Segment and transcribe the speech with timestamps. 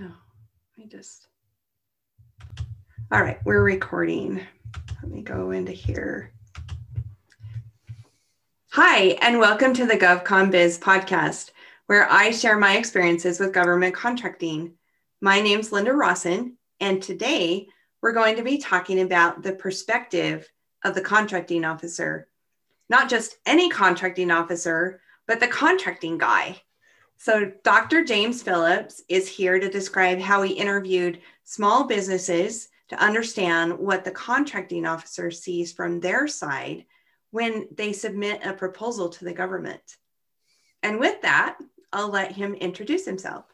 [0.00, 0.14] Oh,
[0.78, 1.26] I just.
[3.10, 4.40] All right, we're recording.
[5.02, 6.32] Let me go into here.
[8.70, 11.50] Hi, and welcome to the GovCon Biz podcast,
[11.86, 14.74] where I share my experiences with government contracting.
[15.20, 17.66] My name's Linda Rawson, and today
[18.00, 20.48] we're going to be talking about the perspective
[20.84, 22.28] of the contracting officer.
[22.88, 26.62] Not just any contracting officer, but the contracting guy.
[27.20, 28.04] So, Dr.
[28.04, 34.12] James Phillips is here to describe how he interviewed small businesses to understand what the
[34.12, 36.84] contracting officer sees from their side
[37.32, 39.96] when they submit a proposal to the government.
[40.84, 41.58] And with that,
[41.92, 43.44] I'll let him introduce himself.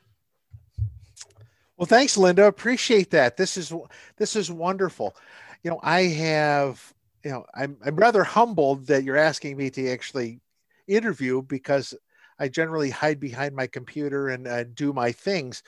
[1.79, 2.47] Well, thanks, Linda.
[2.47, 3.39] Appreciate that.
[3.39, 3.73] This is
[4.17, 5.17] this is wonderful.
[5.62, 6.93] You know, I have,
[7.25, 10.41] you know, I'm I'm rather humbled that you're asking me to actually
[10.87, 11.95] interview because
[12.38, 15.62] I generally hide behind my computer and uh, do my things.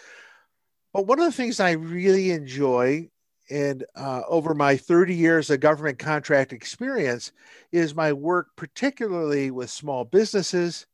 [0.93, 3.11] But one of the things I really enjoy
[3.49, 7.33] and uh, over my 30 years of government contract experience
[7.71, 10.87] is my work particularly with small businesses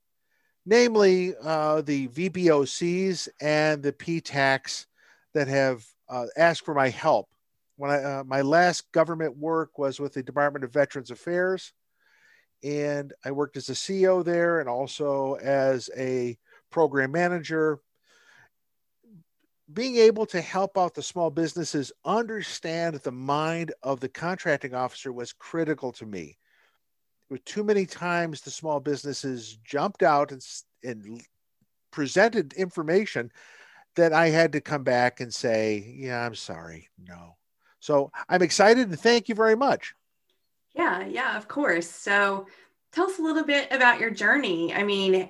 [0.67, 4.87] namely uh, the VBOCs and the PTACs
[5.35, 7.29] that have uh, asked for my help
[7.77, 11.73] when I, uh, my last government work was with the department of veterans affairs
[12.63, 16.37] and I worked as a CEO there and also as a
[16.71, 17.81] program manager.
[19.73, 25.13] Being able to help out the small businesses understand the mind of the contracting officer
[25.13, 26.39] was critical to me.
[27.31, 30.45] With too many times, the small businesses jumped out and,
[30.85, 31.23] and
[31.91, 33.33] presented information
[33.97, 36.89] that I had to come back and say, Yeah, I'm sorry.
[36.99, 37.37] No.
[37.81, 39.95] So I'm excited and thank you very much.
[40.75, 41.89] Yeah, yeah, of course.
[41.89, 42.47] So
[42.93, 44.73] tell us a little bit about your journey.
[44.75, 45.29] I mean,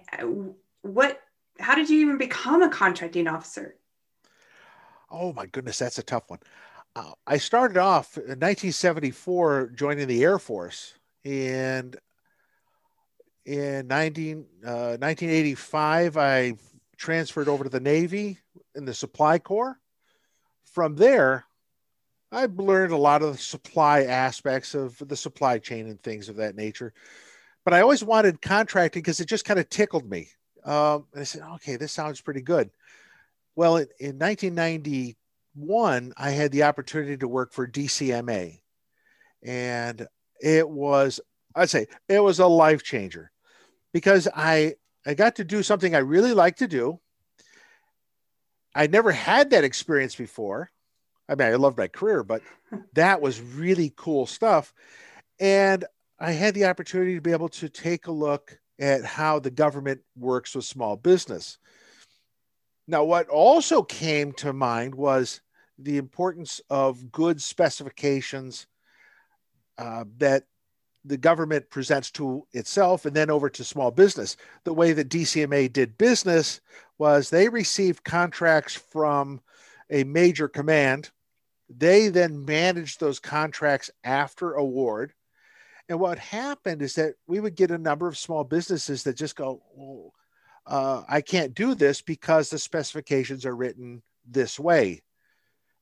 [0.83, 1.21] what,
[1.59, 3.77] how did you even become a contracting officer?
[5.11, 6.41] Oh my goodness, that's a tough one.
[6.95, 10.95] Uh, I started off in 1974 joining the Air Force,
[11.25, 11.97] and
[13.45, 16.55] in 19, uh, 1985 I
[16.97, 18.39] transferred over to the Navy
[18.75, 19.79] in the Supply Corps.
[20.65, 21.45] From there,
[22.33, 26.37] I've learned a lot of the supply aspects of the supply chain and things of
[26.37, 26.95] that nature.
[27.65, 30.31] But I always wanted contracting because it just kind of tickled me.
[30.65, 32.71] Um, and I said, okay, this sounds pretty good.
[33.55, 38.61] Well, in, in 1991, I had the opportunity to work for DCMA.
[39.43, 40.07] And
[40.41, 41.21] it was,
[41.55, 43.31] I'd say, it was a life changer
[43.93, 46.99] because I, I got to do something I really like to do.
[48.75, 50.71] I never had that experience before.
[51.29, 52.43] I mean, I loved my career, but
[52.95, 54.75] that was really cool stuff.
[55.41, 55.85] And
[56.19, 60.01] I had the opportunity to be able to take a look at how the government
[60.17, 61.59] works with small business.
[62.87, 65.41] Now, what also came to mind was
[65.79, 68.67] the importance of good specifications
[69.79, 70.45] uh, that
[71.05, 74.37] the government presents to itself and then over to small business.
[74.65, 76.61] The way that DCMA did business
[76.99, 79.41] was they received contracts from
[79.93, 81.11] a major command.
[81.69, 85.13] They then managed those contracts after award.
[85.89, 89.37] And what happened is that we would get a number of small businesses that just
[89.37, 90.13] go, oh,
[90.67, 95.03] uh, I can't do this because the specifications are written this way.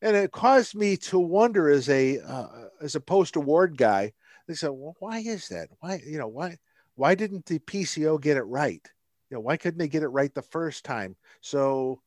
[0.02, 2.46] And it caused me to wonder as a uh,
[2.80, 4.14] as a post award guy.
[4.48, 5.68] They said, "Well, why is that?
[5.80, 6.56] Why you know why
[6.94, 8.80] why didn't the PCO get it right?
[9.28, 11.16] You know, why couldn't they get it right the first time?
[11.42, 12.00] So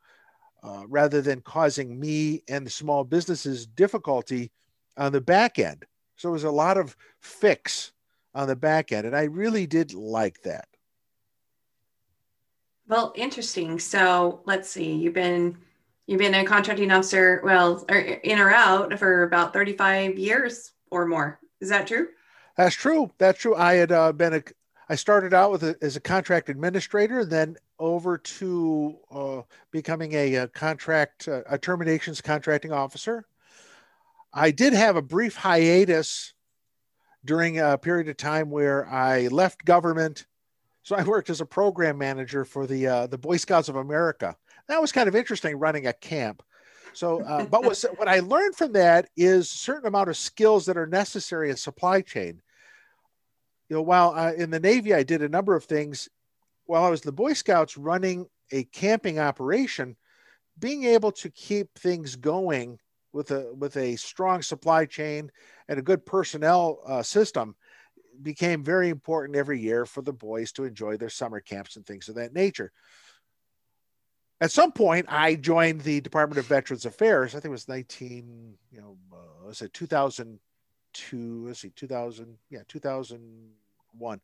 [0.63, 4.51] uh, rather than causing me and the small businesses difficulty
[4.97, 5.85] on the back end.
[6.15, 7.91] So it was a lot of fix
[8.33, 9.05] on the back end.
[9.05, 10.67] And I really did like that.
[12.87, 13.79] Well, interesting.
[13.79, 15.57] So let's see, you've been
[16.05, 21.05] you've been a contracting officer, well, or in or out for about 35 years or
[21.05, 21.39] more.
[21.61, 22.09] Is that true?
[22.57, 23.09] That's true.
[23.17, 23.55] That's true.
[23.55, 24.43] I had uh, been a
[24.89, 29.41] I started out with a, as a contract administrator, then over to uh,
[29.71, 33.25] becoming a, a contract, a terminations contracting officer.
[34.33, 36.33] I did have a brief hiatus
[37.25, 40.25] during a period of time where I left government.
[40.83, 44.35] So I worked as a program manager for the uh, the Boy Scouts of America.
[44.67, 46.41] That was kind of interesting running a camp.
[46.93, 50.65] So, uh, but what, what I learned from that is a certain amount of skills
[50.67, 52.41] that are necessary in supply chain
[53.73, 56.07] you know, while uh, in the Navy, I did a number of things.
[56.65, 59.95] While I was the Boy Scouts running a camping operation,
[60.59, 62.79] being able to keep things going
[63.11, 65.31] with a with a strong supply chain
[65.67, 67.55] and a good personnel uh, system
[68.21, 72.09] became very important every year for the boys to enjoy their summer camps and things
[72.09, 72.71] of that nature.
[74.41, 77.33] at some point, I joined the Department of Veterans Affairs.
[77.33, 81.45] I think it was 19, you know, uh, was it 2002?
[81.47, 84.21] Let's see, 2000, yeah, 2001.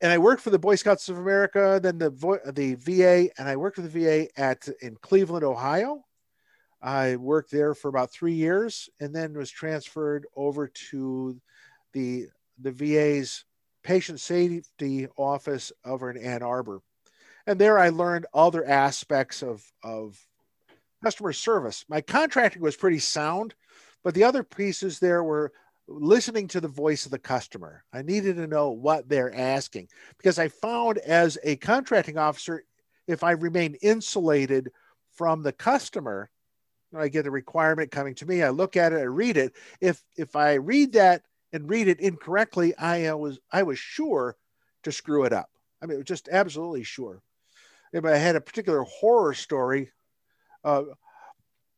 [0.00, 2.10] And I worked for the Boy Scouts of America, then the
[2.54, 6.04] the VA, and I worked for the VA at in Cleveland, Ohio.
[6.80, 11.40] I worked there for about three years, and then was transferred over to
[11.92, 12.26] the
[12.60, 13.44] the VA's
[13.82, 16.80] patient safety office over in Ann Arbor
[17.48, 20.18] and there I learned other aspects of, of
[21.02, 21.82] customer service.
[21.88, 23.54] My contracting was pretty sound,
[24.04, 25.52] but the other pieces there were
[25.88, 27.82] listening to the voice of the customer.
[27.92, 29.88] I needed to know what they're asking
[30.18, 32.64] because I found as a contracting officer,
[33.06, 34.70] if I remain insulated
[35.12, 36.30] from the customer,
[36.96, 38.42] I get a requirement coming to me.
[38.42, 39.54] I look at it, I read it.
[39.80, 44.36] If if I read that and read it incorrectly, I was I was sure
[44.84, 45.50] to screw it up.
[45.82, 47.22] I mean, just absolutely sure
[47.92, 49.90] if I had a particular horror story
[50.64, 50.84] uh,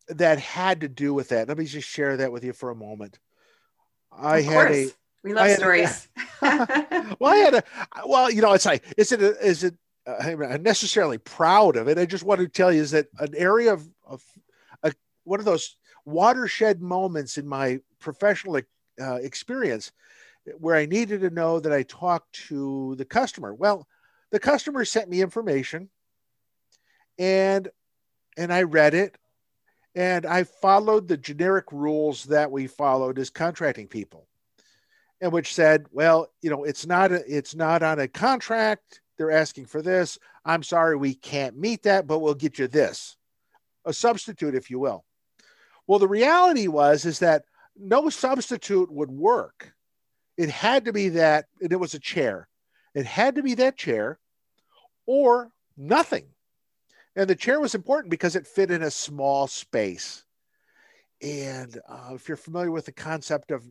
[0.09, 1.49] that had to do with that.
[1.49, 3.19] Let me just share that with you for a moment.
[4.13, 4.87] I of had a.
[5.23, 6.09] We love stories.
[6.43, 7.63] A, well, I had a.
[8.07, 9.23] Well, you know, it's like, is it?
[9.23, 9.75] A, is it?
[10.07, 11.99] Uh, I'm necessarily proud of it.
[11.99, 14.23] I just want to tell you is that an area of, of
[14.83, 14.93] a,
[15.25, 18.61] one of those watershed moments in my professional
[19.01, 19.93] uh, experience
[20.59, 23.55] where I needed to know that I talked to the customer.
[23.55, 23.87] Well,
[24.31, 25.91] the customer sent me information
[27.19, 27.69] and
[28.37, 29.17] and I read it
[29.95, 34.27] and I followed the generic rules that we followed as contracting people.
[35.21, 39.01] And which said, well, you know, it's not a, it's not on a contract.
[39.19, 40.19] They're asking for this.
[40.45, 43.17] I'm sorry, we can't meet that, but we'll get you this.
[43.85, 45.05] A substitute, if you will.
[45.87, 47.45] Well, the reality was is that
[47.77, 49.75] no substitute would work.
[50.37, 52.49] It had to be that, and it was a chair.
[52.95, 54.19] It had to be that chair
[55.05, 56.27] or nothing.
[57.17, 60.25] And the chair was important because it fit in a small space.
[61.23, 63.65] And uh, if you're familiar with the concept of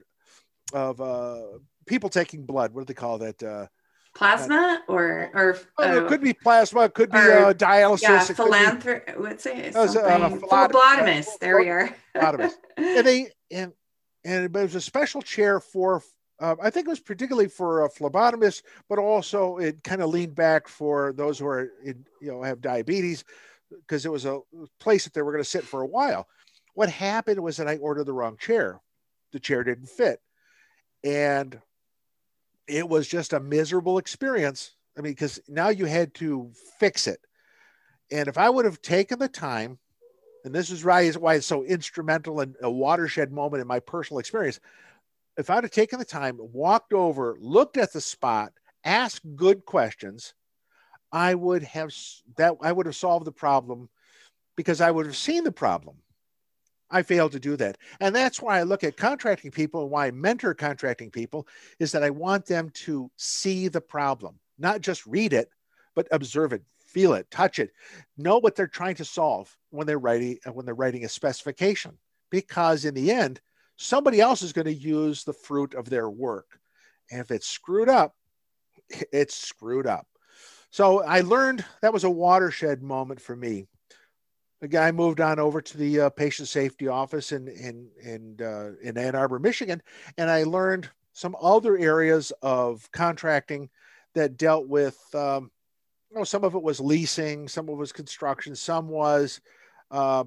[0.72, 1.58] of uh,
[1.88, 3.42] people taking blood, what do they call that?
[3.42, 3.68] Uh,
[4.16, 8.02] plasma or or oh, it could be plasma, it could be or, uh, dialysis.
[8.02, 9.14] Yeah, philanthropy.
[9.18, 9.76] What's it?
[9.76, 11.40] Uh, phlebotomist.
[11.40, 11.96] There we are.
[12.16, 12.56] phlebotomist.
[12.78, 13.74] and they and
[14.24, 16.04] and it was a special chair for
[16.40, 20.36] uh, I think it was particularly for a phlebotomist, but also it kind of leaned
[20.36, 23.24] back for those who are, in, you know, have diabetes,
[23.70, 24.40] because it was a
[24.80, 26.28] place that they were going to sit for a while.
[26.74, 28.80] What happened was that I ordered the wrong chair.
[29.32, 30.22] The chair didn't fit,
[31.04, 31.60] and
[32.68, 34.76] it was just a miserable experience.
[34.98, 37.20] I mean, because now you had to fix it,
[38.12, 39.78] and if I would have taken the time,
[40.46, 44.60] and this is why it's so instrumental and a watershed moment in my personal experience
[45.40, 48.52] if I'd have taken the time, walked over, looked at the spot,
[48.84, 50.34] asked good questions,
[51.14, 51.92] I would have
[52.36, 53.90] that I would have solved the problem
[54.58, 55.96] because I would have seen the problem.
[56.92, 57.78] I failed to do that.
[58.02, 61.48] And that's why I look at contracting people and why I mentor contracting people
[61.80, 65.50] is that I want them to see the problem, not just read it,
[65.96, 67.72] but observe it, feel it, touch it,
[68.18, 71.98] know what they're trying to solve when they're writing when they're writing a specification.
[72.30, 73.40] Because in the end,
[73.80, 76.60] somebody else is going to use the fruit of their work.
[77.10, 78.14] And if it's screwed up,
[79.12, 80.06] it's screwed up.
[80.70, 83.66] So I learned that was a watershed moment for me.
[84.62, 88.72] The guy moved on over to the uh, patient safety office in in in, uh,
[88.84, 89.82] in Ann Arbor, Michigan,
[90.18, 93.70] and I learned some other areas of contracting
[94.14, 95.00] that dealt with.
[95.16, 95.50] Um,
[96.12, 99.40] you know, some of it was leasing, some of it was construction, some was
[99.92, 100.26] uh,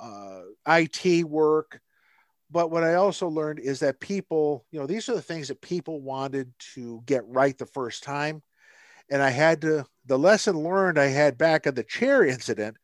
[0.00, 1.80] uh IT work,
[2.50, 5.60] but what I also learned is that people, you know, these are the things that
[5.60, 8.42] people wanted to get right the first time.
[9.10, 12.76] And I had to, the lesson learned I had back at the chair incident,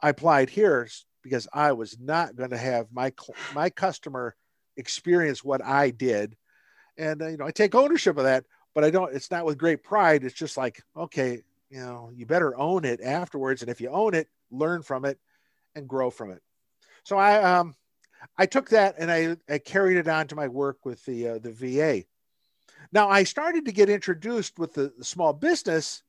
[0.00, 0.88] I applied here
[1.22, 3.12] because I was not going to have my
[3.54, 4.34] my customer
[4.76, 6.36] experience what I did,
[6.98, 9.14] and uh, you know I take ownership of that, but I don't.
[9.14, 10.24] It's not with great pride.
[10.24, 14.14] It's just like okay, you know, you better own it afterwards, and if you own
[14.14, 15.18] it, learn from it,
[15.74, 16.42] and grow from it.
[17.04, 17.74] So I um
[18.36, 21.38] I took that and I, I carried it on to my work with the uh,
[21.38, 22.04] the VA.
[22.92, 26.02] Now I started to get introduced with the, the small business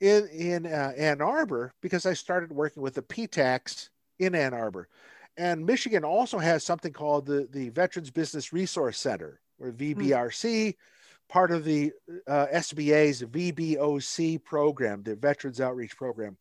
[0.00, 4.88] in in uh, Ann Arbor because I started working with the PTACs in Ann Arbor,
[5.36, 10.74] and Michigan also has something called the the Veterans Business Resource Center or VBRC.
[10.74, 10.78] Hmm.
[11.28, 11.92] Part of the
[12.28, 16.36] uh, SBA's VBOC program, the Veterans Outreach Program.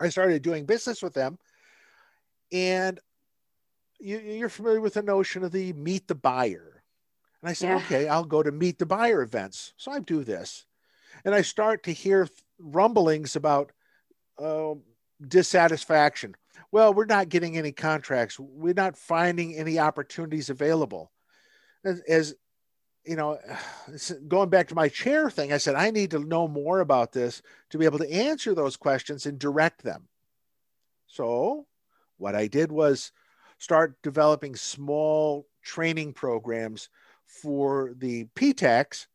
[0.00, 1.38] I started doing business with them,
[2.50, 2.98] and
[4.00, 6.82] you, are familiar with the notion of the meet the buyer.
[7.42, 7.76] And I said, yeah.
[7.76, 9.72] okay, I'll go to meet the buyer events.
[9.76, 10.66] So I do this.
[11.24, 12.28] And I start to hear
[12.58, 13.72] rumblings about
[14.38, 14.74] uh,
[15.26, 16.34] dissatisfaction.
[16.72, 18.38] Well, we're not getting any contracts.
[18.38, 21.10] We're not finding any opportunities available.
[21.84, 22.34] As, as
[23.04, 23.38] you know,
[24.28, 27.42] going back to my chair thing, I said, I need to know more about this
[27.70, 30.08] to be able to answer those questions and direct them.
[31.06, 31.66] So,
[32.18, 33.12] what I did was
[33.60, 36.88] start developing small training programs
[37.26, 39.06] for the PTACs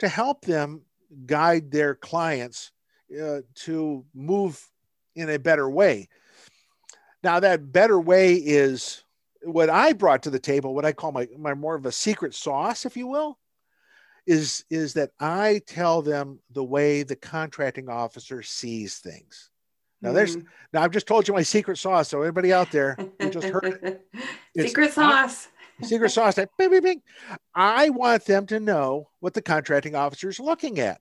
[0.00, 0.82] to help them
[1.24, 2.72] guide their clients
[3.22, 4.62] uh, to move
[5.14, 6.08] in a better way.
[7.22, 9.04] Now, that better way is
[9.44, 12.34] what I brought to the table, what I call my, my more of a secret
[12.34, 13.38] sauce, if you will,
[14.26, 19.50] is, is that I tell them the way the contracting officer sees things.
[20.04, 20.44] Now there's mm.
[20.74, 22.10] now I've just told you my secret sauce.
[22.10, 24.06] So everybody out there who just heard it,
[24.68, 25.48] secret sauce.
[25.82, 26.34] secret sauce.
[26.34, 27.02] Bing, bing, bing.
[27.54, 31.00] I want them to know what the contracting officer is looking at.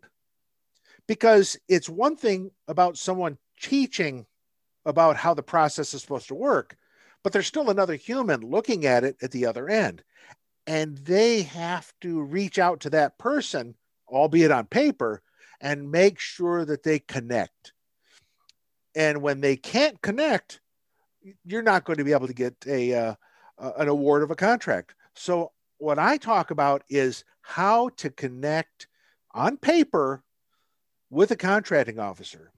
[1.05, 4.25] Because it's one thing about someone teaching
[4.85, 6.77] about how the process is supposed to work,
[7.23, 10.01] but there's still another human looking at it at the other end.
[10.65, 13.75] And they have to reach out to that person,
[14.07, 15.21] albeit on paper,
[15.59, 17.72] and make sure that they connect
[18.95, 20.59] and when they can't connect,
[21.45, 23.15] you're not going to be able to get a uh,
[23.77, 24.95] an award of a contract.
[25.13, 28.87] So what I talk about is how to connect
[29.31, 30.23] on paper
[31.09, 32.51] with a contracting officer.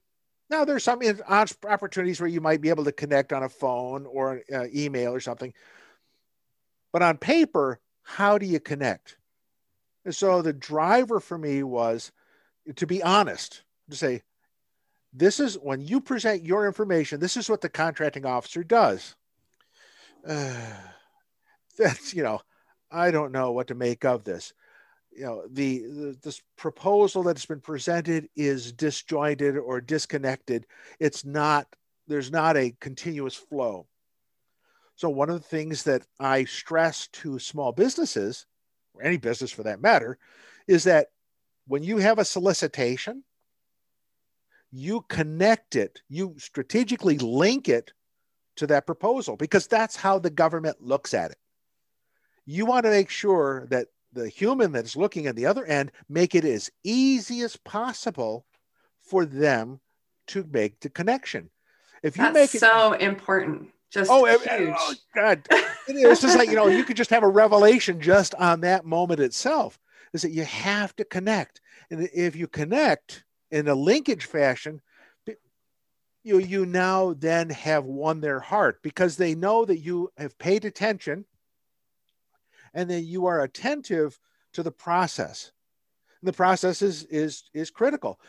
[0.49, 1.01] Now, there's some
[1.67, 5.19] opportunities where you might be able to connect on a phone or uh, email or
[5.19, 5.53] something,
[6.93, 9.17] but on paper, how do you connect?
[10.05, 12.11] And so the driver for me was
[12.75, 14.21] to be honest, to say,
[15.17, 19.15] this is when you present your information, this is what the contracting officer does.
[20.27, 20.53] Uh,
[21.77, 22.41] that's, you know,
[22.91, 24.53] I don't know what to make of this.
[25.11, 30.65] You know, the, the this proposal that's been presented is disjointed or disconnected.
[30.99, 31.67] It's not,
[32.07, 33.87] there's not a continuous flow.
[34.97, 38.45] So, one of the things that I stress to small businesses,
[38.93, 40.17] or any business for that matter,
[40.67, 41.07] is that
[41.67, 43.23] when you have a solicitation,
[44.75, 47.93] you connect it, you strategically link it
[48.57, 51.37] to that proposal because that's how the government looks at it.
[52.45, 56.35] You want to make sure that the human that's looking at the other end make
[56.35, 58.45] it as easy as possible
[59.01, 59.79] for them
[60.27, 61.49] to make the connection.
[62.03, 64.75] If you that's make it so important, just oh, eh, eh, huge.
[64.77, 65.47] oh God,
[65.87, 69.21] it's just like you know you could just have a revelation just on that moment
[69.21, 69.79] itself.
[70.13, 73.24] Is that you have to connect, and if you connect,
[73.55, 74.81] in a linkage fashion,
[76.23, 80.65] you, you now then have won their heart because they know that you have paid
[80.65, 81.23] attention
[82.73, 84.19] and that you are attentive
[84.51, 85.53] to the process.
[86.19, 88.19] And the process is, is, is critical.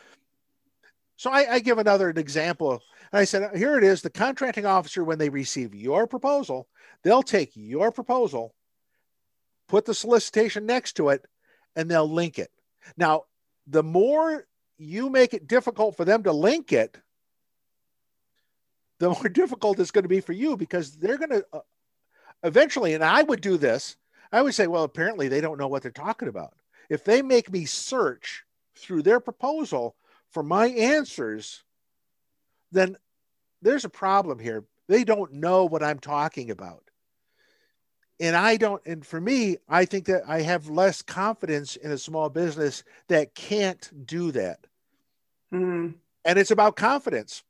[1.17, 2.81] So I, I give another example.
[3.11, 6.69] I said, here it is the contracting officer, when they receive your proposal,
[7.03, 8.55] they'll take your proposal,
[9.67, 11.25] put the solicitation next to it,
[11.75, 12.51] and they'll link it.
[12.95, 13.23] Now,
[13.65, 14.45] the more
[14.77, 16.97] you make it difficult for them to link it,
[18.99, 21.59] the more difficult it's going to be for you because they're going to uh,
[22.43, 23.97] eventually, and I would do this,
[24.31, 26.53] I would say, well, apparently they don't know what they're talking about.
[26.89, 28.43] If they make me search
[28.75, 29.95] through their proposal
[30.31, 31.63] for my answers,
[32.71, 32.97] then
[33.61, 34.63] there's a problem here.
[34.87, 36.87] They don't know what I'm talking about
[38.19, 41.97] and I don't, and for me, I think that I have less confidence in a
[41.97, 44.65] small business that can't do that.
[45.53, 45.91] Mm-hmm.
[46.25, 47.43] And it's about confidence.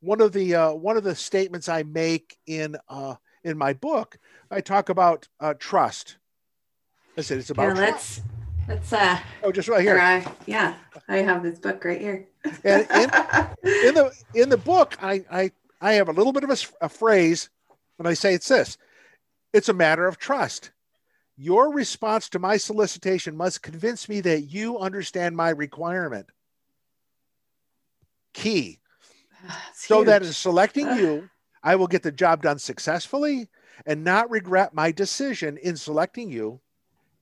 [0.00, 4.18] One of the uh, one of the statements I make in uh, in my book,
[4.50, 6.16] I talk about uh, trust.
[7.18, 7.76] I said it's about.
[7.76, 8.20] Yeah, let's
[8.68, 8.92] let's.
[8.92, 9.98] Uh, oh, just right here.
[9.98, 10.76] I, yeah,
[11.08, 12.28] I have this book right here.
[12.64, 13.10] and in,
[13.88, 16.88] in, the in the book, I I I have a little bit of a, a
[16.88, 17.50] phrase
[17.96, 18.78] when I say it's this
[19.52, 20.70] it's a matter of trust.
[21.36, 26.28] Your response to my solicitation must convince me that you understand my requirement.
[28.32, 28.78] Key.
[29.46, 30.06] That's so huge.
[30.06, 31.28] that in selecting you,
[31.62, 33.48] I will get the job done successfully
[33.86, 36.60] and not regret my decision in selecting you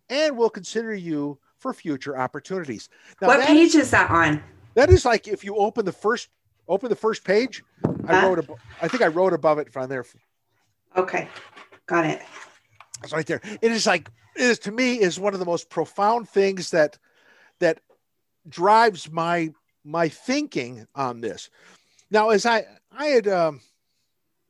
[0.09, 2.89] and will consider you for future opportunities.
[3.21, 4.43] Now, what page is, that on?
[4.75, 6.29] That is like if you open the first
[6.69, 7.65] open the first page,
[8.07, 10.05] I wrote a, I think I wrote above it from there.
[10.97, 11.29] Okay.
[11.87, 12.23] Got it.
[13.03, 13.41] It's right there.
[13.61, 16.99] It is like it is to me is one of the most profound things that
[17.59, 17.81] that
[18.49, 19.51] drives my
[19.89, 21.51] my thinking on this.
[22.11, 23.61] Now, as I I had, um,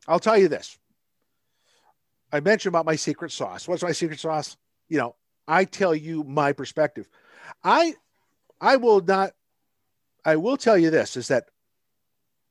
[0.06, 0.78] I'll tell you this.
[2.32, 3.66] I mentioned about my secret sauce.
[3.66, 4.56] What's my secret sauce?
[4.88, 5.14] You know,
[5.46, 7.08] I tell you my perspective.
[7.62, 7.94] I
[8.60, 9.32] I will not.
[10.24, 11.44] I will tell you this: is that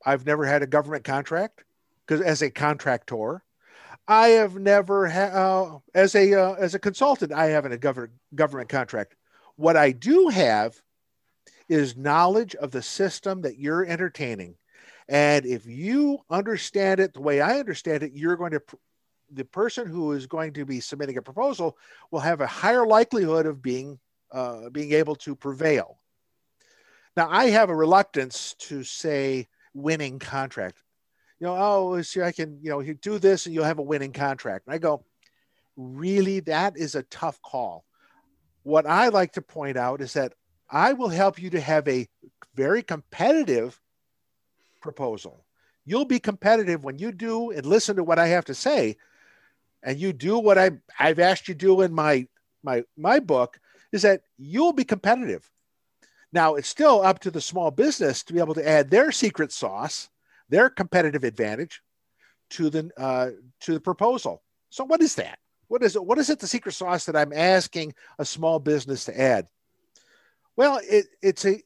[0.06, 1.64] I've never had a government contract
[2.06, 3.44] because as a contractor,
[4.08, 7.34] I have never had uh, as a uh, as a consultant.
[7.34, 9.16] I haven't a government government contract.
[9.58, 10.82] What I do have
[11.70, 14.56] is knowledge of the system that you're entertaining,
[15.10, 18.62] and if you understand it the way I understand it, you're going to
[19.32, 21.78] the person who is going to be submitting a proposal
[22.12, 24.00] will have a higher likelihood of being
[24.32, 26.00] uh, being able to prevail.
[27.16, 30.78] Now, I have a reluctance to say winning contract.
[31.40, 33.84] You know, oh, see, I can, you know, you do this and you'll have a
[33.84, 34.68] winning contract.
[34.68, 35.06] And I go,
[35.76, 37.86] really, that is a tough call.
[38.64, 40.34] What I like to point out is that
[40.70, 42.08] I will help you to have a
[42.56, 43.80] very competitive
[44.82, 45.46] proposal.
[45.86, 48.98] You'll be competitive when you do and listen to what I have to say,
[49.84, 52.28] and you do what I I've asked you to do in my
[52.64, 53.60] my my book.
[53.94, 55.50] Is that you'll be competitive.
[56.34, 59.54] Now it's still up to the small business to be able to add their secret
[59.54, 60.10] sauce,
[60.50, 61.82] their competitive advantage,
[62.52, 63.30] to the uh,
[63.62, 64.44] to the proposal.
[64.70, 65.40] So what is that?
[65.70, 66.04] What is it?
[66.04, 66.40] What is it?
[66.40, 69.48] The secret sauce that I'm asking a small business to add?
[70.58, 71.62] Well, it, it's a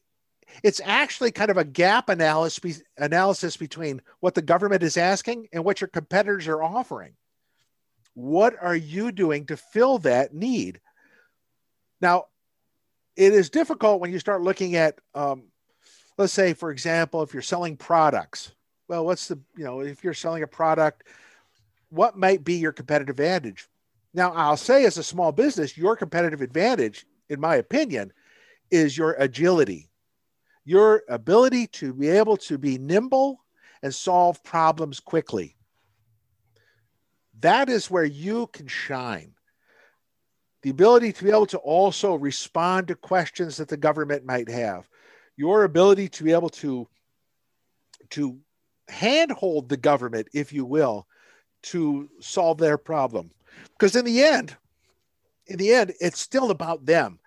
[0.62, 5.64] it's actually kind of a gap analysis analysis between what the government is asking and
[5.64, 7.14] what your competitors are offering.
[8.14, 10.80] What are you doing to fill that need?
[12.02, 12.26] Now,
[13.16, 15.44] it is difficult when you start looking at, um,
[16.18, 18.52] let's say, for example, if you're selling products.
[18.88, 21.04] Well, what's the, you know, if you're selling a product,
[21.88, 23.68] what might be your competitive advantage?
[24.12, 28.12] Now, I'll say as a small business, your competitive advantage, in my opinion,
[28.72, 29.90] is your agility,
[30.64, 33.44] your ability to be able to be nimble
[33.82, 35.56] and solve problems quickly.
[37.40, 39.34] That is where you can shine.
[40.62, 44.88] The ability to be able to also respond to questions that the government might have,
[45.36, 46.88] your ability to be able to,
[48.10, 48.38] to
[48.88, 51.06] handhold the government, if you will,
[51.62, 53.30] to solve their problem.
[53.72, 54.56] Because in the end,
[55.46, 57.18] in the end, it's still about them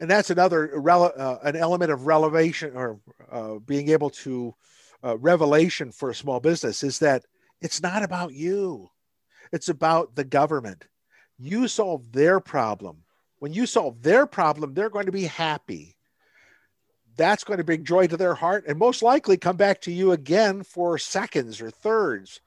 [0.00, 4.54] and that's another uh, an element of revelation or uh, being able to
[5.04, 7.24] uh, revelation for a small business is that
[7.60, 8.90] it's not about you.
[9.52, 10.86] It's about the government.
[11.38, 13.04] You solve their problem.
[13.38, 15.96] When you solve their problem they're going to be happy.
[17.16, 20.12] That's going to bring joy to their heart and most likely come back to you
[20.12, 22.40] again for seconds or thirds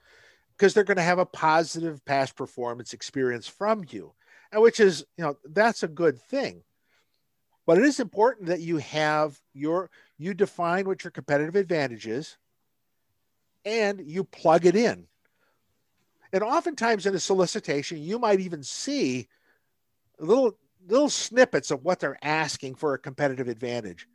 [0.57, 4.13] because they're going to have a positive past performance experience from you
[4.51, 6.63] and which is you know that's a good thing
[7.67, 12.37] but it is important that you have your you define what your competitive advantage is
[13.65, 15.05] and you plug it in.
[16.33, 19.27] And oftentimes in a solicitation, you might even see
[20.17, 24.07] little little snippets of what they're asking for a competitive advantage.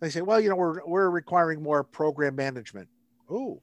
[0.00, 2.88] They say, well, you know, we're we're requiring more program management.
[3.30, 3.62] Oh,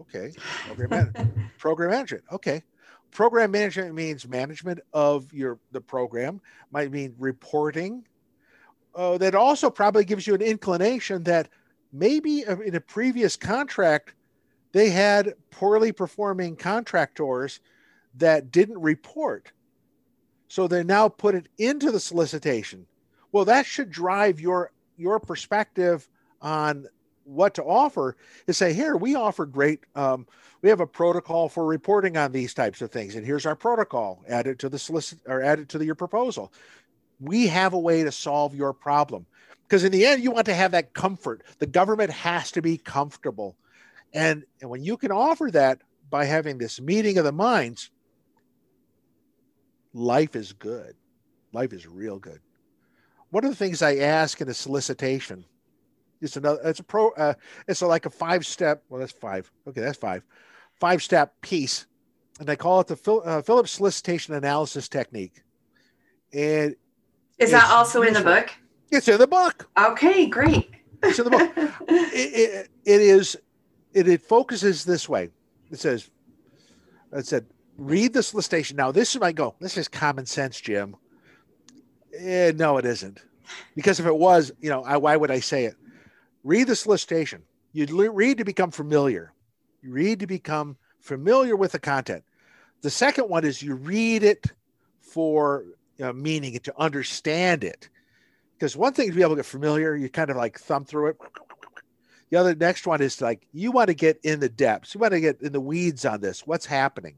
[0.00, 0.32] okay.
[0.66, 2.24] Program, man- program management.
[2.32, 2.64] Okay.
[3.12, 6.40] Program management means management of your the program,
[6.72, 8.04] might mean reporting,
[8.94, 11.48] uh, that also probably gives you an inclination that
[11.92, 14.14] maybe in a previous contract
[14.72, 17.60] they had poorly performing contractors
[18.14, 19.52] that didn't report.
[20.48, 22.86] So they now put it into the solicitation.
[23.32, 26.08] Well, that should drive your your perspective
[26.42, 26.86] on
[27.28, 30.26] what to offer is say here we offer great um,
[30.62, 34.24] we have a protocol for reporting on these types of things and here's our protocol
[34.28, 36.50] added to the solicit or added to the, your proposal
[37.20, 39.26] we have a way to solve your problem.
[39.62, 41.42] Because in the end, you want to have that comfort.
[41.58, 43.56] The government has to be comfortable.
[44.14, 47.90] And, and when you can offer that by having this meeting of the minds,
[49.92, 50.94] life is good.
[51.52, 52.40] Life is real good.
[53.30, 55.44] One of the things I ask in a solicitation,
[56.22, 57.34] it's another, it's a pro, uh,
[57.66, 59.50] it's a, like a five step, well, that's five.
[59.66, 60.24] Okay, that's five,
[60.80, 61.86] five step piece.
[62.40, 65.42] And I call it the Phil, uh, Phillips solicitation analysis technique.
[66.32, 66.74] And
[67.38, 68.50] is that also in the book?
[68.90, 69.68] It's in the book.
[69.78, 70.70] Okay, great.
[71.02, 71.52] It's in the book.
[71.88, 73.36] it, it, it is.
[73.92, 75.30] It, it focuses this way.
[75.70, 76.10] It says,
[77.12, 77.46] "It said,
[77.76, 79.54] read the solicitation." Now, this is my go.
[79.60, 80.96] This is common sense, Jim.
[82.18, 83.20] Eh, no, it isn't.
[83.74, 85.74] Because if it was, you know, I, why would I say it?
[86.44, 87.42] Read the solicitation.
[87.72, 89.32] You read to become familiar.
[89.82, 92.24] You read to become familiar with the content.
[92.80, 94.52] The second one is you read it
[95.00, 95.64] for
[96.02, 97.88] uh, meaning and to understand it.
[98.56, 101.08] Because one thing to be able to get familiar, you kind of like thumb through
[101.08, 101.16] it.
[102.30, 105.12] The other next one is like you want to get in the depths, you want
[105.12, 106.46] to get in the weeds on this.
[106.46, 107.14] What's happening?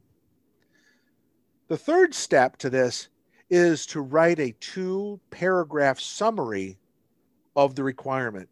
[1.68, 3.08] The third step to this
[3.48, 6.78] is to write a two paragraph summary
[7.56, 8.48] of the requirement.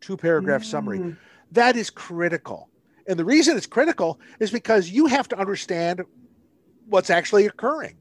[0.00, 0.66] Two paragraph mm.
[0.66, 1.16] summary.
[1.52, 2.68] That is critical.
[3.06, 6.02] And the reason it's critical is because you have to understand
[6.86, 7.96] what's actually occurring.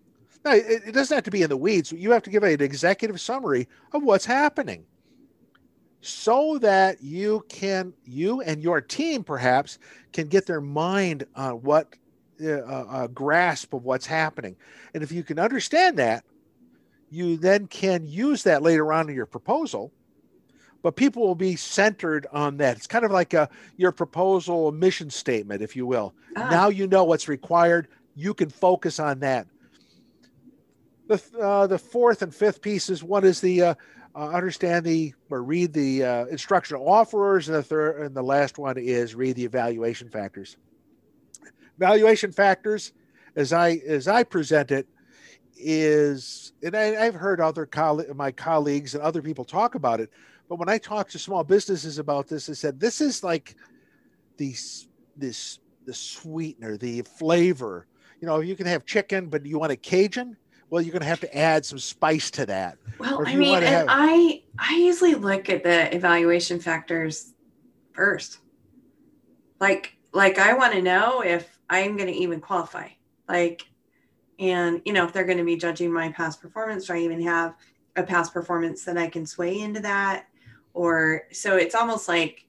[0.45, 1.91] Now, it, it doesn't have to be in the weeds.
[1.91, 4.86] You have to give an executive summary of what's happening
[6.02, 9.80] so that you can you and your team perhaps
[10.13, 11.93] can get their mind on what
[12.41, 14.56] uh, a grasp of what's happening.
[14.93, 16.23] And if you can understand that
[17.12, 19.91] you then can use that later on in your proposal
[20.82, 22.78] but people will be centered on that.
[22.78, 26.13] It's kind of like a your proposal mission statement if you will.
[26.38, 26.49] Ah.
[26.49, 27.88] now you know what's required.
[28.15, 29.47] You can focus on that
[31.10, 33.74] the, uh, the fourth and fifth pieces one is the uh,
[34.15, 38.58] uh, understand the or read the uh, instructional offerers, and the third and the last
[38.58, 40.56] one is read the evaluation factors.
[41.78, 42.93] Evaluation factors,
[43.36, 44.88] as I as I present it,
[45.58, 50.12] is and I, have heard other coll- my colleagues and other people talk about it,
[50.48, 53.56] but when I talk to small businesses about this, I said this is like
[54.38, 54.56] the
[55.17, 57.88] this the sweetener, the flavor.
[58.22, 60.38] You know, you can have chicken, but you want a Cajun
[60.69, 62.77] well, you're going to have to add some spice to that.
[62.99, 63.88] Well, I mean, and have...
[63.89, 67.34] I I usually look at the evaluation factors
[67.93, 68.39] first.
[69.60, 72.89] Like like I want to know if I'm going to even qualify.
[73.27, 73.63] Like
[74.38, 77.21] and you know if they're going to be judging my past performance, do I even
[77.21, 77.55] have
[77.95, 80.27] a past performance that I can sway into that?
[80.73, 82.45] Or so it's almost like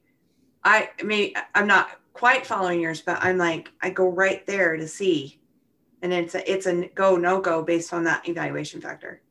[0.63, 4.87] I may I'm not quite following yours, but I'm like I go right there to
[4.87, 5.40] see
[6.01, 9.21] and it's a it's a go no go based on that evaluation factor.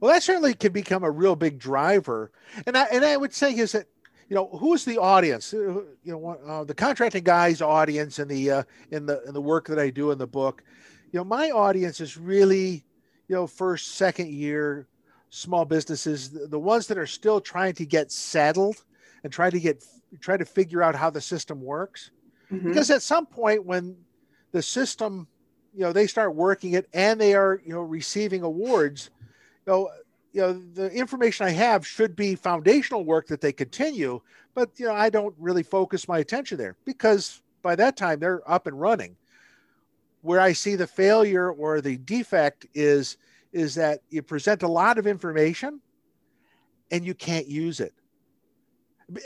[0.00, 2.32] Well, that certainly can become a real big driver,
[2.66, 3.86] and I and I would say is that
[4.28, 5.54] you know who's the audience?
[5.54, 9.40] Uh, you know, uh, the contracting guys' audience in the uh, in the in the
[9.40, 10.62] work that I do in the book.
[11.12, 12.84] You know, my audience is really
[13.28, 14.88] you know first second year
[15.32, 18.84] small businesses, the, the ones that are still trying to get settled
[19.24, 19.82] and try to get
[20.20, 22.10] try to figure out how the system works.
[22.50, 22.68] Mm-hmm.
[22.68, 23.96] Because at some point when
[24.52, 25.26] the system
[25.74, 29.10] you know they start working it and they are you know receiving awards
[29.66, 29.90] you know
[30.32, 34.20] you know the information i have should be foundational work that they continue
[34.54, 38.48] but you know i don't really focus my attention there because by that time they're
[38.50, 39.16] up and running.
[40.20, 43.16] Where i see the failure or the defect is
[43.52, 45.80] is that you present a lot of information
[46.90, 47.92] and you can't use it.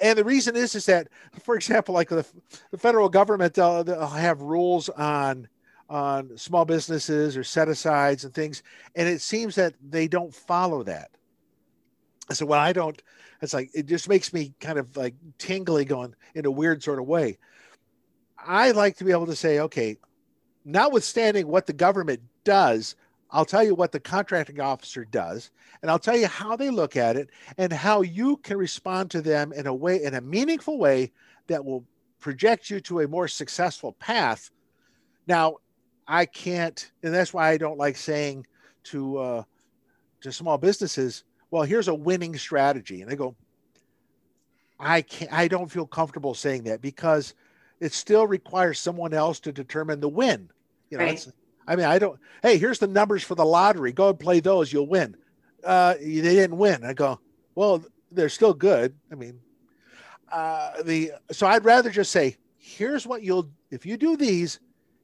[0.03, 1.09] And the reason is is that
[1.43, 2.25] for example like the,
[2.71, 5.49] the federal government uh, they'll, they'll have rules on
[5.89, 8.63] on small businesses or set asides and things.
[8.95, 11.11] And it seems that they don't follow that.
[12.31, 13.01] Said, well, I don't,
[13.41, 16.99] it's like, it just makes me kind of like tingly going in a weird sort
[16.99, 17.39] of way.
[18.45, 19.97] I like to be able to say, okay,
[20.65, 22.97] notwithstanding what the government does,
[23.31, 25.51] I'll tell you what the contracting officer does,
[25.83, 29.21] and I'll tell you how they look at it and how you can respond to
[29.21, 31.13] them in a way, in a meaningful way
[31.47, 31.85] that will
[32.19, 34.51] project you to a more successful path.
[35.27, 35.57] Now,
[36.09, 38.47] I can't, and that's why I don't like saying
[38.85, 39.43] to uh,
[40.21, 43.35] to small businesses, "Well, here's a winning strategy," and they go,
[44.79, 45.33] "I can't.
[45.33, 47.35] I don't feel comfortable saying that because
[47.81, 50.51] it still requires someone else to determine the win."
[50.91, 51.27] You know, right.
[51.67, 52.19] I mean, I don't.
[52.43, 53.93] Hey, here's the numbers for the lottery.
[53.93, 54.73] Go and play those.
[54.73, 55.17] You'll win.
[55.65, 56.85] Uh, they didn't win.
[56.85, 57.19] I go,
[57.57, 58.95] well, they're still good.
[59.11, 59.41] I mean,
[60.31, 64.61] uh, the so I'd rather just say, here's what you'll if you do these,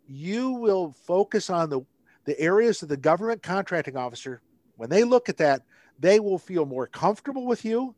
[0.06, 1.80] you will focus on the,
[2.24, 4.42] the areas that the government contracting officer,
[4.76, 5.62] when they look at that,
[5.98, 7.94] they will feel more comfortable with you.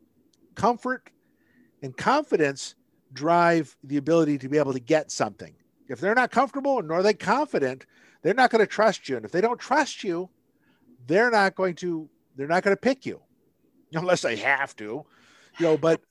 [0.55, 1.09] Comfort
[1.81, 2.75] and confidence
[3.13, 5.53] drive the ability to be able to get something.
[5.87, 7.85] If they're not comfortable nor are they confident,
[8.21, 9.17] they're not going to trust you.
[9.17, 10.29] And if they don't trust you,
[11.07, 13.21] they're not going to they're not going to pick you
[13.93, 15.05] unless they have to
[15.59, 16.01] you know but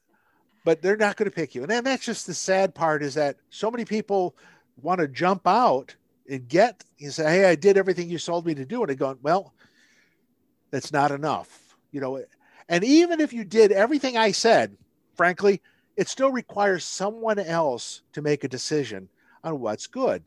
[0.64, 3.14] but they're not going to pick you and then that's just the sad part is
[3.14, 4.36] that so many people
[4.80, 5.94] want to jump out
[6.28, 8.82] and get you say hey i did everything you told me to do.
[8.82, 9.52] And they go well
[10.70, 11.76] that's not enough.
[11.92, 12.22] You know
[12.68, 14.76] and even if you did everything i said
[15.14, 15.60] frankly
[15.96, 19.08] it still requires someone else to make a decision
[19.44, 20.24] on what's good.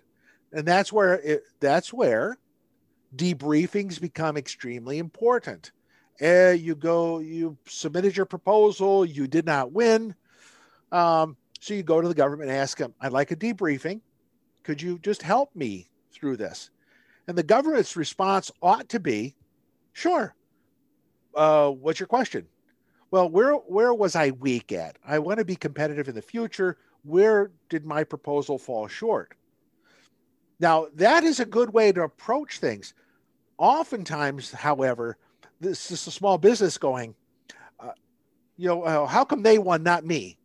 [0.54, 2.38] And that's where it, that's where
[3.16, 5.72] debriefings become extremely important.
[6.22, 10.16] Uh, you go you submitted your proposal you did not win.
[10.92, 14.02] Um, so you go to the government and ask them i'd like a debriefing
[14.68, 16.72] could you just help me through this?
[17.30, 19.34] And the government's response ought to be,
[19.94, 20.36] sure.
[21.34, 22.46] Uh, what's your question?
[23.10, 24.98] Well, where where was I weak at?
[25.08, 26.78] I want to be competitive in the future.
[27.04, 29.36] Where did my proposal fall short?
[30.60, 32.94] Now, that is a good way to approach things.
[33.58, 35.16] Oftentimes, however,
[35.62, 37.16] this is a small business going,
[37.80, 37.92] uh,
[38.58, 40.37] you know, uh, how come they won, not me?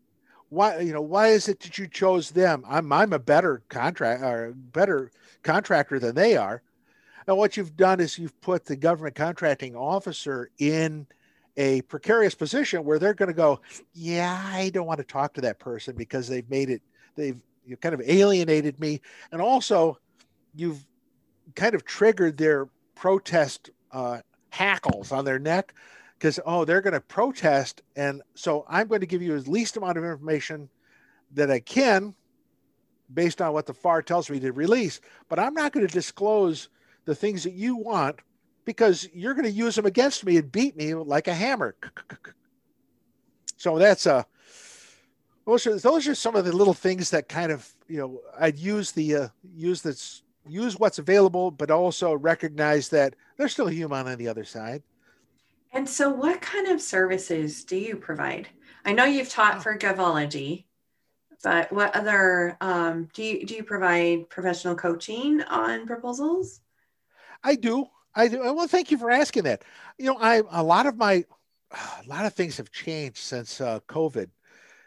[0.52, 2.64] Why you know why is it that you chose them?
[2.68, 5.10] I'm i'm a better contract or better
[5.42, 6.62] contractor than they are.
[7.26, 11.06] And what you've done is you've put the government contracting officer in
[11.56, 13.60] a precarious position where they're going to go
[13.92, 16.80] yeah i don't want to talk to that person because they've made it
[17.14, 19.00] they've you kind of alienated me.
[19.30, 19.98] And also
[20.54, 20.84] you've
[21.54, 25.74] kind of triggered their protest uh, hackles on their neck
[26.22, 29.76] because oh they're going to protest and so i'm going to give you as least
[29.76, 30.68] amount of information
[31.34, 32.14] that i can
[33.12, 36.68] based on what the FAR tells me to release but i'm not going to disclose
[37.06, 38.20] the things that you want
[38.64, 41.74] because you're going to use them against me and beat me like a hammer.
[43.56, 44.22] So that's a uh,
[45.46, 48.58] those are those are some of the little things that kind of you know i'd
[48.58, 53.72] use the uh, use this use what's available but also recognize that there's still a
[53.72, 54.82] human on the other side
[55.72, 58.48] and so, what kind of services do you provide?
[58.84, 60.64] I know you've taught for Govology,
[61.42, 66.60] but what other um, do you do you provide professional coaching on proposals?
[67.42, 67.86] I do.
[68.14, 68.40] I do.
[68.40, 69.64] Well, thank you for asking that.
[69.98, 71.24] You know, I a lot of my
[71.70, 74.28] a lot of things have changed since uh, COVID.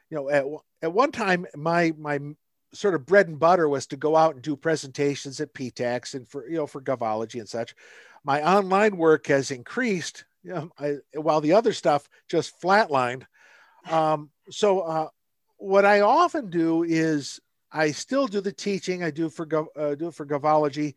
[0.09, 0.45] You know, at
[0.83, 2.19] at one time, my my
[2.73, 6.27] sort of bread and butter was to go out and do presentations at PTACs and
[6.27, 7.75] for you know for Govology and such.
[8.23, 13.23] My online work has increased you know, I, while the other stuff just flatlined.
[13.89, 15.07] Um, so uh,
[15.57, 17.39] what I often do is
[17.71, 19.03] I still do the teaching.
[19.03, 20.93] I do for uh, do for Govology.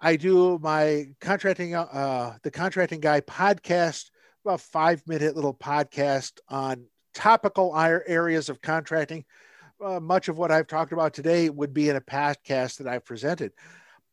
[0.00, 4.10] I do my contracting uh, the contracting guy podcast,
[4.44, 9.24] about five minute little podcast on topical areas of contracting.
[9.82, 13.04] Uh, much of what I've talked about today would be in a podcast that I've
[13.04, 13.52] presented,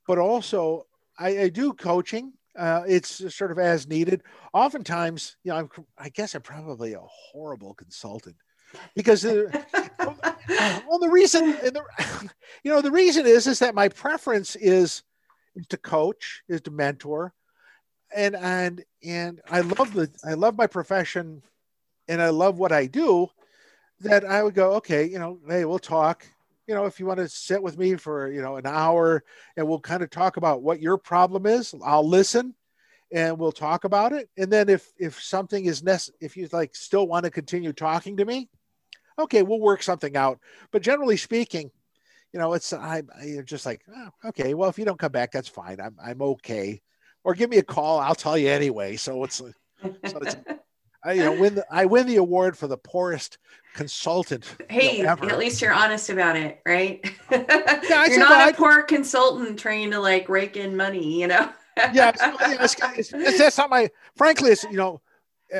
[0.06, 0.86] but also
[1.18, 2.34] I, I do coaching.
[2.58, 4.22] Uh, it's sort of as needed.
[4.54, 8.36] Oftentimes, you know, I'm, I guess I'm probably a horrible consultant
[8.96, 9.46] because, uh,
[10.00, 11.84] well, the reason, the,
[12.64, 15.04] you know, the reason is is that my preference is,
[15.56, 17.34] is to coach, is to mentor,
[18.16, 21.42] and and and I love the I love my profession,
[22.08, 23.30] and I love what I do.
[24.02, 26.26] That I would go, okay, you know, hey, we'll talk
[26.68, 29.24] you know, if you want to sit with me for, you know, an hour
[29.58, 32.56] and we'll kind of talk about what your problem is, I'll listen
[33.12, 34.30] and we'll talk about it.
[34.38, 38.18] And then if, if something is necessary, if you like still want to continue talking
[38.18, 38.50] to me,
[39.20, 40.40] okay, we'll work something out.
[40.72, 41.70] But generally speaking,
[42.32, 45.32] you know, it's, I, I'm just like, oh, okay, well, if you don't come back,
[45.32, 45.80] that's fine.
[45.80, 46.82] I'm, I'm okay.
[47.24, 48.00] Or give me a call.
[48.00, 48.96] I'll tell you anyway.
[48.96, 49.54] So it's, so
[50.22, 50.36] it's
[51.04, 53.38] I you know win the, I win the award for the poorest
[53.74, 54.56] consultant.
[54.70, 57.04] Hey, you know, at least you're honest about it, right?
[57.32, 61.50] Yeah, you're not a poor consultant trying to like rake in money, you know.
[61.94, 63.90] yeah, it's, it's, it's, that's not my.
[64.16, 65.02] Frankly, it's you know,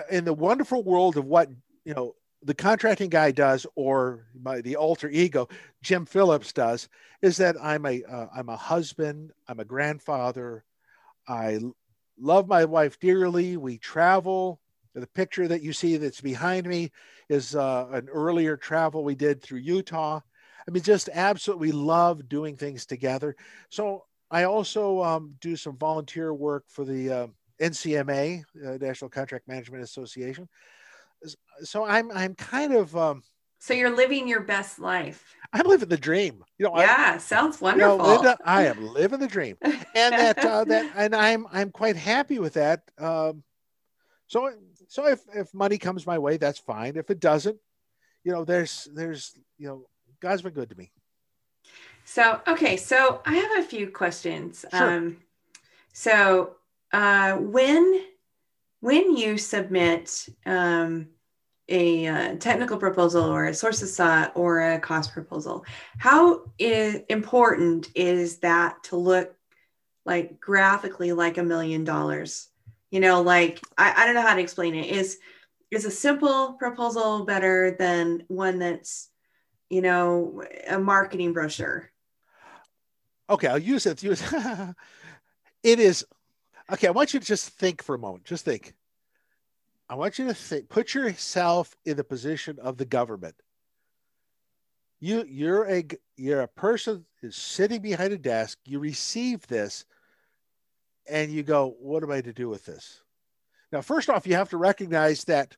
[0.10, 1.50] in the wonderful world of what
[1.86, 5.48] you know the contracting guy does, or my the alter ego
[5.82, 6.88] Jim Phillips does,
[7.22, 10.64] is that I'm a am uh, a husband, I'm a grandfather,
[11.28, 11.60] I
[12.20, 13.58] love my wife dearly.
[13.58, 14.60] We travel
[14.94, 16.92] the picture that you see that's behind me
[17.30, 20.20] is uh, an earlier travel we did through Utah.
[20.68, 23.36] I mean, just absolutely love doing things together.
[23.70, 27.28] So I also um, do some volunteer work for the uh,
[27.62, 30.48] NCMA, uh, National Contract Management Association.
[31.64, 33.24] So I'm I'm kind of um,
[33.60, 35.24] so you're living your best life.
[35.54, 36.44] I'm living the dream.
[36.58, 37.96] You know, yeah, I, sounds wonderful.
[37.96, 41.72] You know, Linda, I am living the dream, and that uh, that and I'm I'm
[41.72, 42.82] quite happy with that.
[42.98, 43.44] Um,
[44.28, 44.52] so
[44.94, 46.98] so if if money comes my way, that's fine.
[46.98, 47.58] If it doesn't,
[48.24, 49.86] you know, there's there's you know,
[50.22, 50.92] God's been good to me.
[52.06, 54.66] So okay, so I have a few questions.
[54.72, 54.98] Sure.
[54.98, 55.18] Um,
[55.94, 56.58] so
[56.92, 58.04] uh, when
[58.82, 61.08] when you submit um,
[61.70, 65.66] a uh, technical proposal or a sources sought or a cost proposal,
[65.98, 69.34] how is, important is that to look
[70.06, 72.50] like graphically like a million dollars?
[72.94, 74.86] You know like I, I don't know how to explain it.
[74.86, 75.18] Is
[75.72, 79.10] is a simple proposal better than one that's
[79.68, 81.90] you know a marketing brochure?
[83.28, 84.22] Okay i'll use it use
[85.64, 86.06] it is
[86.72, 88.76] okay i want you to just think for a moment just think.
[89.90, 93.36] I want you to think put yourself in the position of the government.
[95.00, 95.84] You you're a
[96.16, 99.86] you're a person is sitting behind a desk you receive this
[101.10, 103.02] and you go, what am I to do with this?
[103.72, 105.58] Now, first off, you have to recognize that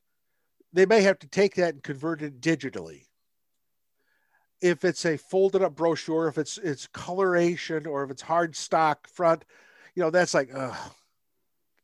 [0.72, 3.02] they may have to take that and convert it digitally.
[4.60, 9.06] If it's a folded up brochure, if it's it's coloration or if it's hard stock
[9.06, 9.44] front,
[9.94, 10.50] you know, that's like,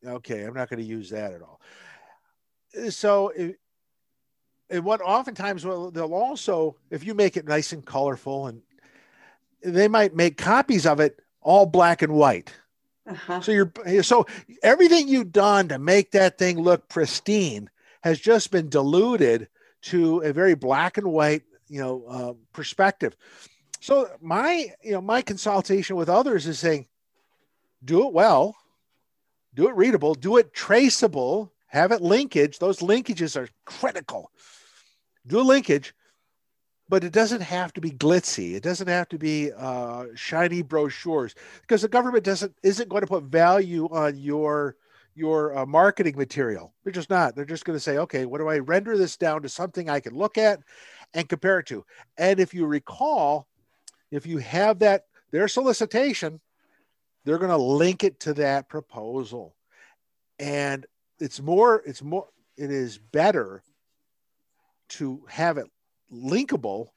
[0.06, 1.60] okay, I'm not going to use that at all.
[2.76, 3.32] Uh, so,
[4.70, 8.62] and what oftentimes well, they'll also, if you make it nice and colorful, and
[9.62, 12.52] they might make copies of it all black and white.
[13.08, 13.40] Uh-huh.
[13.40, 14.26] So you're so
[14.62, 17.68] everything you've done to make that thing look pristine
[18.02, 19.48] has just been diluted
[19.82, 23.16] to a very black and white, you know, uh, perspective.
[23.80, 26.86] So my, you know, my consultation with others is saying,
[27.84, 28.56] do it well,
[29.54, 32.60] do it readable, do it traceable, have it linkage.
[32.60, 34.30] Those linkages are critical.
[35.26, 35.94] Do a linkage,
[36.92, 38.52] but it doesn't have to be glitzy.
[38.52, 43.06] It doesn't have to be uh, shiny brochures because the government doesn't isn't going to
[43.06, 44.76] put value on your
[45.14, 46.74] your uh, marketing material.
[46.84, 47.34] They're just not.
[47.34, 50.00] They're just going to say, okay, what do I render this down to something I
[50.00, 50.60] can look at
[51.14, 51.82] and compare it to?
[52.18, 53.48] And if you recall,
[54.10, 56.42] if you have that their solicitation,
[57.24, 59.56] they're going to link it to that proposal,
[60.38, 60.84] and
[61.18, 61.82] it's more.
[61.86, 62.28] It's more.
[62.58, 63.62] It is better
[64.90, 65.68] to have it
[66.12, 66.88] linkable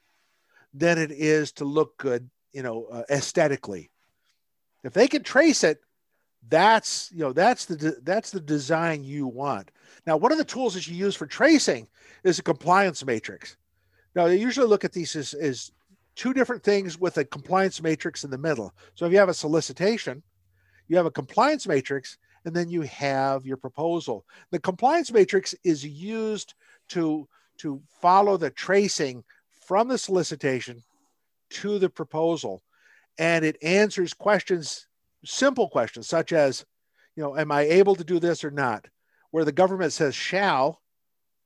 [0.74, 3.90] than it is to look good, you know, uh, aesthetically.
[4.84, 5.80] If they can trace it,
[6.48, 9.72] that's you know that's the that's the design you want.
[10.06, 11.88] Now, one of the tools that you use for tracing
[12.22, 13.56] is a compliance matrix.
[14.14, 15.72] Now, they usually look at these as, as
[16.14, 18.72] two different things with a compliance matrix in the middle.
[18.94, 20.22] So if you have a solicitation,
[20.88, 24.24] you have a compliance matrix, and then you have your proposal.
[24.52, 26.54] The compliance matrix is used
[26.90, 29.24] to to follow the tracing
[29.66, 30.82] from the solicitation
[31.50, 32.62] to the proposal,
[33.18, 34.86] and it answers questions
[35.24, 36.64] simple questions such as,
[37.16, 38.86] you know, am I able to do this or not?
[39.30, 40.80] Where the government says shall,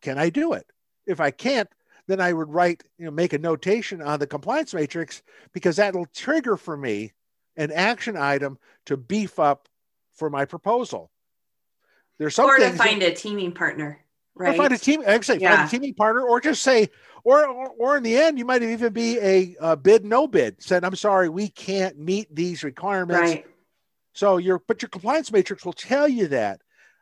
[0.03, 0.67] can I do it?
[1.07, 1.69] If I can't,
[2.07, 6.07] then I would write, you know, make a notation on the compliance matrix because that'll
[6.07, 7.13] trigger for me
[7.57, 9.69] an action item to beef up
[10.13, 11.11] for my proposal.
[12.19, 14.01] There's some or to find that, a teaming partner,
[14.41, 14.55] right?
[14.55, 15.57] Or find a team, actually yeah.
[15.57, 16.89] find a teaming partner, or just say,
[17.25, 20.63] or, or, or in the end, you might even be a, a bid no bid.
[20.63, 23.21] Said, I'm sorry, we can't meet these requirements.
[23.21, 23.47] Right.
[24.13, 26.61] So your but your compliance matrix will tell you that,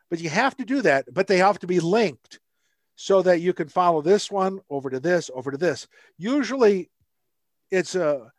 [0.09, 1.05] but you have to do that.
[1.11, 2.39] But they have to be linked
[2.95, 5.87] so that you can follow this one over to this, over to this.
[6.17, 6.89] Usually,
[7.71, 8.31] it's a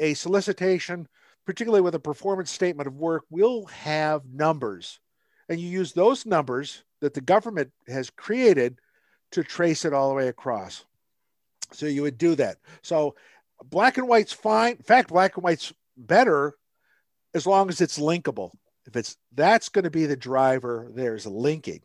[0.00, 1.08] a solicitation,
[1.46, 4.98] particularly with a performance statement of work, will have numbers,
[5.48, 8.78] and you use those numbers that the government has created
[9.32, 10.84] to trace it all the way across.
[11.72, 12.58] So you would do that.
[12.82, 13.14] So
[13.64, 14.76] black and white's fine.
[14.76, 16.54] In fact, black and white's better
[17.34, 18.52] as long as it's linkable.
[18.86, 21.80] If it's that's going to be the driver, there's linking.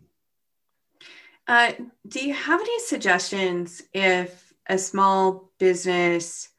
[1.48, 1.72] Uh,
[2.08, 6.50] do you have any suggestions if a small business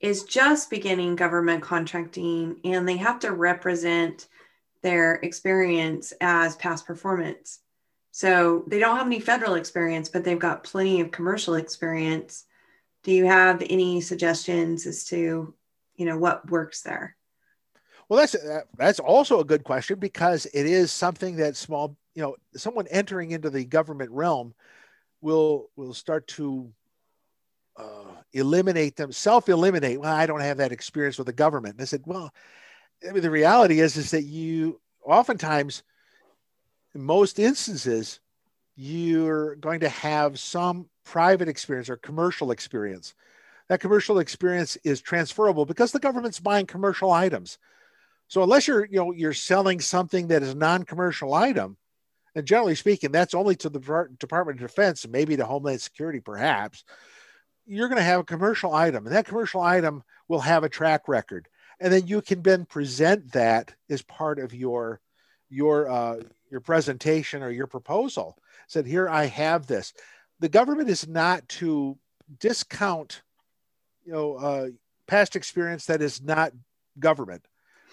[0.00, 4.26] is just beginning government contracting and they have to represent
[4.82, 7.60] their experience as past performance?
[8.10, 12.44] So they don't have any federal experience, but they've got plenty of commercial experience.
[13.02, 15.54] Do you have any suggestions as to,
[15.96, 17.16] you know, what works there?
[18.08, 18.36] Well, that's
[18.76, 23.30] that's also a good question because it is something that small, you know, someone entering
[23.30, 24.52] into the government realm
[25.22, 26.70] will will start to
[27.76, 29.98] uh, eliminate them, self eliminate.
[29.98, 31.76] Well, I don't have that experience with the government.
[31.76, 32.30] And I said, well,
[33.08, 35.82] I mean, the reality is is that you oftentimes,
[36.94, 38.20] in most instances,
[38.76, 43.14] you're going to have some private experience or commercial experience.
[43.68, 47.58] That commercial experience is transferable because the government's buying commercial items.
[48.28, 51.76] So unless you're, you know, you're selling something that is a non-commercial item,
[52.34, 56.84] and generally speaking, that's only to the Department of Defense maybe to Homeland Security, perhaps,
[57.66, 61.08] you're going to have a commercial item, and that commercial item will have a track
[61.08, 61.46] record,
[61.82, 65.00] and then you can then present that as part of your
[65.50, 66.16] your uh,
[66.50, 68.38] your presentation or your proposal.
[68.68, 69.92] Said here, I have this.
[70.40, 71.98] The government is not to
[72.38, 73.22] discount,
[74.04, 74.68] you know, uh,
[75.06, 76.52] past experience that is not
[76.98, 77.46] government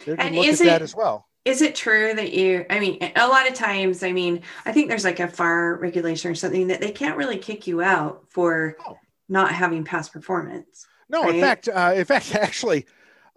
[0.05, 1.27] they're going to look at it, that as well.
[1.45, 4.89] Is it true that you, I mean, a lot of times, I mean, I think
[4.89, 8.77] there's like a FAR regulation or something that they can't really kick you out for
[8.87, 8.97] oh.
[9.27, 10.85] not having past performance.
[11.07, 11.35] No, right?
[11.35, 12.85] in fact, uh, in fact, actually,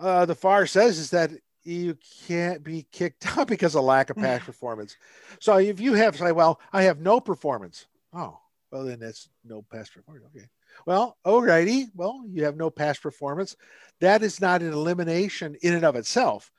[0.02, 1.30] uh, the FAR says is that
[1.64, 1.96] you
[2.26, 4.96] can't be kicked out because of lack of past performance.
[5.40, 7.86] So if you have say, well, I have no performance.
[8.12, 8.38] Oh,
[8.70, 10.26] well, then that's no past performance.
[10.34, 10.46] Okay.
[10.86, 11.86] Well, alrighty.
[11.94, 13.56] Well, you have no past performance.
[14.00, 16.50] That is not an elimination in and of itself.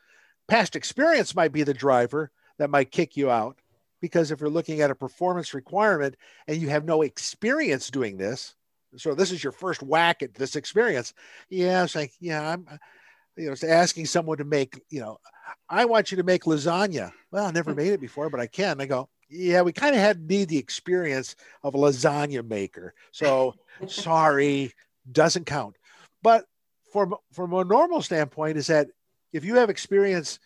[0.48, 3.58] Past experience might be the driver that might kick you out
[4.02, 6.16] because if you're looking at a performance requirement
[6.48, 8.56] and you have no experience doing this,
[8.98, 11.14] so this is your first whack at this experience.
[11.50, 12.68] Yeah, it's like, yeah, I'm,
[13.38, 15.20] you know, it's asking someone to make, you know,
[15.70, 17.12] I want you to make lasagna.
[17.32, 18.80] Well, I never made it before, but I can.
[18.80, 22.94] I go, yeah, we kind of had need the experience of a lasagna maker.
[23.12, 23.56] So
[23.88, 24.74] sorry,
[25.12, 25.76] doesn't count.
[26.22, 26.46] But
[26.92, 28.88] from from a normal standpoint, is that
[29.32, 30.40] if you have experience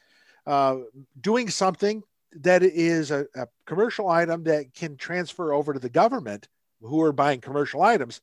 [0.45, 0.77] uh,
[1.19, 6.47] doing something that is a, a commercial item that can transfer over to the government
[6.81, 8.21] who are buying commercial items,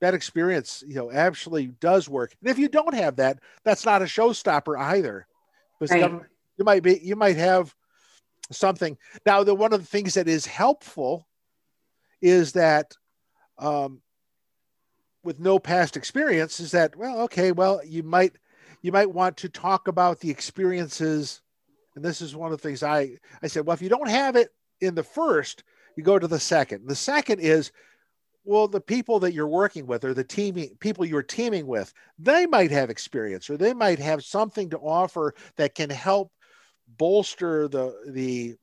[0.00, 2.34] that experience, you know, actually does work.
[2.40, 5.26] And if you don't have that, that's not a showstopper either.
[5.78, 6.20] Because right.
[6.58, 7.74] you might be, you might have
[8.50, 8.96] something.
[9.24, 11.26] Now, the one of the things that is helpful
[12.20, 12.94] is that
[13.58, 14.00] um,
[15.22, 18.36] with no past experience is that well, okay, well, you might
[18.82, 21.40] you might want to talk about the experiences,
[21.94, 23.66] and this is one of the things I I said.
[23.66, 25.64] Well, if you don't have it in the first,
[25.96, 26.86] you go to the second.
[26.86, 27.72] The second is
[28.46, 32.46] well the people that you're working with or the teaming people you're teaming with they
[32.46, 36.30] might have experience or they might have something to offer that can help
[36.96, 38.56] bolster the the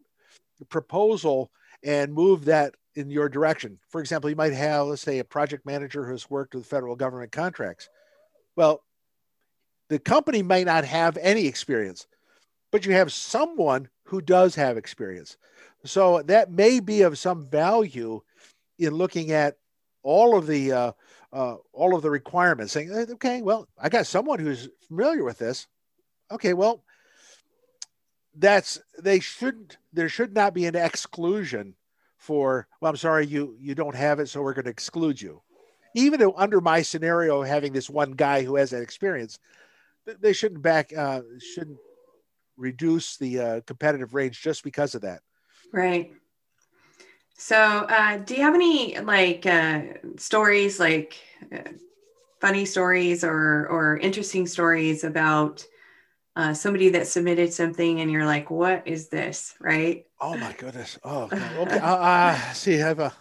[0.70, 1.52] proposal
[1.84, 3.80] and move that in your direction.
[3.90, 7.32] For example, you might have, let's say, a project manager who's worked with federal government
[7.32, 7.90] contracts.
[8.56, 8.84] Well,
[9.90, 12.08] the company may not have any experience,
[12.72, 15.38] but you have someone who does have experience.
[15.86, 18.22] So that may be of some value
[18.80, 19.58] in looking at
[20.04, 20.92] all of the uh,
[21.32, 25.68] uh, all of the requirements, saying, okay, well, I got someone who's familiar with this.
[26.32, 26.84] Okay, well,
[28.36, 31.76] that's they shouldn't there should not be an exclusion
[32.18, 35.42] for well i'm sorry you you don't have it so we're going to exclude you.
[35.96, 39.38] Even though under my scenario having this one guy who has that experience
[40.20, 41.22] they shouldn't back uh,
[41.54, 41.78] shouldn't
[42.58, 45.22] reduce the uh, competitive range just because of that.
[45.72, 46.12] Right
[47.44, 49.82] so uh, do you have any like uh,
[50.16, 51.18] stories like
[51.52, 51.72] uh,
[52.40, 55.66] funny stories or or interesting stories about
[56.38, 59.56] uh, somebody that submitted something and you're like, what is this?
[59.60, 60.06] Right.
[60.22, 60.98] Oh my goodness.
[61.04, 61.80] Oh, okay.
[61.80, 63.14] uh, uh, see, I have a,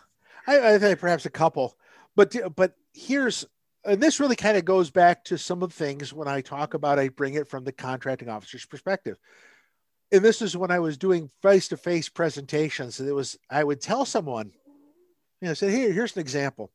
[0.47, 1.77] I, I think perhaps a couple,
[2.15, 3.45] but, but here's,
[3.85, 6.75] and this really kind of goes back to some of the things when I talk
[6.75, 9.19] about, I bring it from the contracting officer's perspective.
[10.13, 14.05] And this is when I was doing face-to-face presentations and it was, I would tell
[14.05, 14.53] someone,
[15.41, 16.71] you know, say, here, here's an example.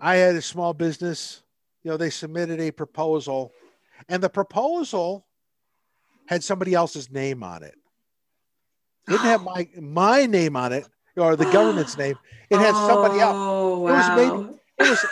[0.00, 1.42] I had a small business,
[1.82, 3.52] you know, they submitted a proposal
[4.08, 5.26] and the proposal
[6.26, 7.74] had somebody else's name on it.
[9.06, 12.16] it didn't have my my name on it or the government's name.
[12.50, 13.34] It had oh, somebody else.
[13.34, 13.86] Wow.
[13.86, 14.58] It was made.
[14.78, 15.06] It was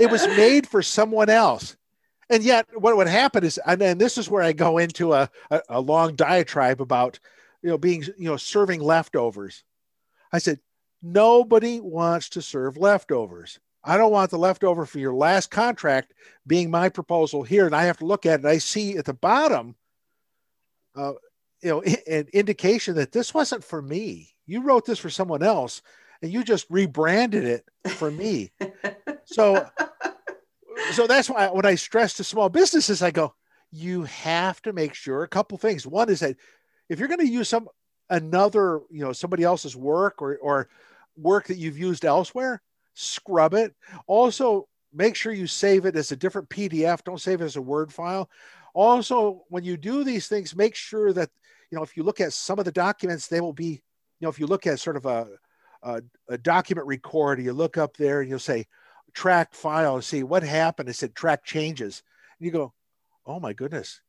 [0.00, 1.76] it was made for someone else.
[2.32, 5.28] And yet, what would happen is, and, and this is where I go into a,
[5.50, 7.20] a, a long diatribe about,
[7.62, 9.64] you know, being, you know, serving leftovers.
[10.32, 10.58] I said,
[11.02, 13.60] nobody wants to serve leftovers.
[13.84, 16.14] I don't want the leftover for your last contract
[16.46, 17.66] being my proposal here.
[17.66, 18.46] And I have to look at it.
[18.46, 19.76] I see at the bottom,
[20.96, 21.12] uh,
[21.62, 24.30] you know, an indication that this wasn't for me.
[24.46, 25.82] You wrote this for someone else
[26.22, 28.52] and you just rebranded it for me.
[29.26, 29.68] so,
[30.92, 33.34] so that's why when I stress to small businesses, I go,
[33.70, 35.86] you have to make sure a couple things.
[35.86, 36.36] One is that
[36.88, 37.68] if you're going to use some
[38.10, 40.68] another, you know, somebody else's work or, or
[41.16, 42.62] work that you've used elsewhere,
[42.94, 43.74] scrub it.
[44.06, 47.02] Also, make sure you save it as a different PDF.
[47.02, 48.28] Don't save it as a Word file.
[48.74, 51.30] Also, when you do these things, make sure that,
[51.70, 53.82] you know, if you look at some of the documents, they will be,
[54.20, 55.28] you know, if you look at sort of a,
[55.82, 58.66] a, a document record, you look up there and you'll say
[59.14, 60.88] track file, see what happened.
[60.88, 62.02] It said track changes.
[62.38, 62.72] And you go,
[63.26, 64.00] oh my goodness,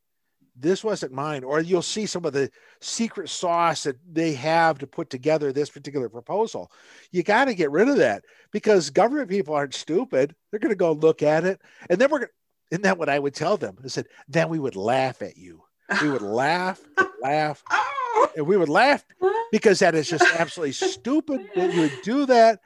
[0.56, 1.44] this wasn't mine.
[1.44, 2.50] Or you'll see some of the
[2.82, 6.72] secret sauce that they have to put together this particular proposal.
[7.12, 10.36] You got to get rid of that because government people aren't stupid.
[10.52, 11.62] They're going to go look at it.
[11.90, 12.30] And then we're going
[12.72, 13.78] isn't that what i would tell them?
[13.84, 15.62] I said then we would laugh at you.
[16.02, 16.82] We would laugh
[17.22, 18.32] laugh oh.
[18.36, 19.06] and we would laugh
[19.52, 22.60] because that is just absolutely stupid that you would do that.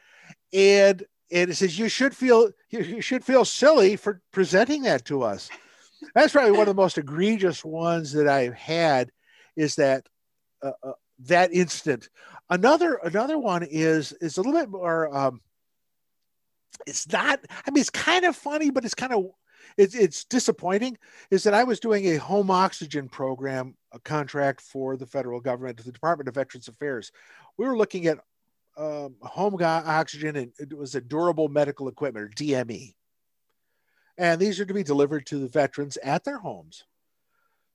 [0.53, 5.23] And and it says you should feel you should feel silly for presenting that to
[5.23, 5.49] us
[6.13, 9.11] that's probably one of the most egregious ones that I've had
[9.55, 10.07] is that
[10.61, 12.09] uh, uh, that instant.
[12.49, 15.15] Another another one is is a little bit more.
[15.15, 15.41] Um,
[16.85, 17.39] it's not.
[17.65, 19.25] I mean, it's kind of funny, but it's kind of
[19.77, 20.97] it's it's disappointing.
[21.31, 25.83] Is that I was doing a home oxygen program, a contract for the federal government,
[25.83, 27.11] the Department of Veterans Affairs.
[27.57, 28.19] We were looking at
[28.77, 32.93] um, home oxygen, and it was a durable medical equipment or DME
[34.17, 36.85] and these are to be delivered to the veterans at their homes.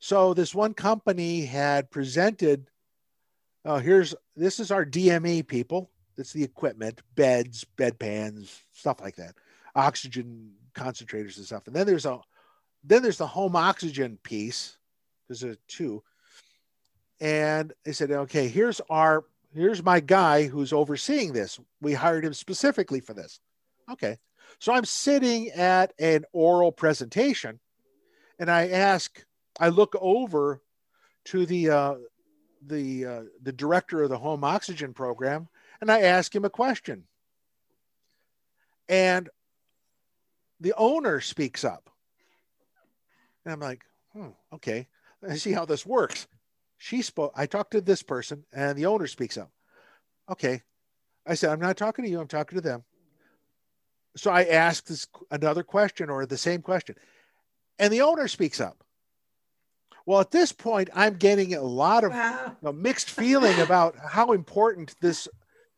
[0.00, 2.68] So this one company had presented,
[3.64, 5.90] uh, here's this is our DME people.
[6.16, 9.34] That's the equipment, beds, bedpans, stuff like that,
[9.76, 11.66] oxygen concentrators and stuff.
[11.66, 12.20] And then there's a
[12.82, 14.76] then there's the home oxygen piece.
[15.28, 16.02] There's a two.
[17.20, 19.24] And they said, okay, here's our
[19.54, 21.58] here's my guy who's overseeing this.
[21.80, 23.40] We hired him specifically for this.
[23.90, 24.18] Okay.
[24.58, 27.60] So I'm sitting at an oral presentation
[28.38, 29.24] and I ask,
[29.58, 30.62] I look over
[31.26, 31.94] to the, uh,
[32.66, 35.48] the, uh, the director of the home oxygen program
[35.80, 37.04] and I ask him a question.
[38.88, 39.28] And
[40.60, 41.90] the owner speaks up.
[43.44, 43.82] And I'm like,
[44.12, 44.86] hmm, okay,
[45.28, 46.26] I see how this works.
[46.82, 49.52] She spoke, I talked to this person and the owner speaks up.
[50.28, 50.62] Okay.
[51.24, 52.82] I said, I'm not talking to you, I'm talking to them.
[54.16, 56.96] So I asked this another question or the same question.
[57.78, 58.82] And the owner speaks up.
[60.06, 62.46] Well, at this point, I'm getting a lot of wow.
[62.46, 65.28] you know, mixed feeling about how important this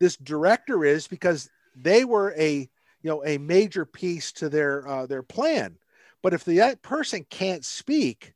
[0.01, 2.61] this director is because they were a
[3.03, 5.77] you know a major piece to their uh, their plan.
[6.23, 8.34] But if the that person can't speak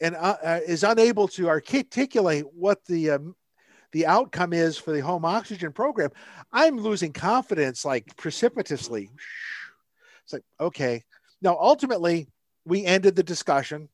[0.00, 3.36] and uh, uh, is unable to articulate what the um,
[3.92, 6.10] the outcome is for the home oxygen program,
[6.52, 9.10] I'm losing confidence like precipitously.
[10.24, 11.04] It's like okay.
[11.42, 12.28] Now, ultimately,
[12.64, 13.88] we ended the discussion.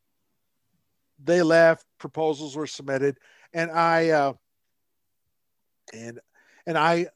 [1.23, 1.87] They left.
[1.99, 3.19] Proposals were submitted,
[3.55, 4.33] and I uh,
[5.95, 6.21] and
[6.67, 7.07] and I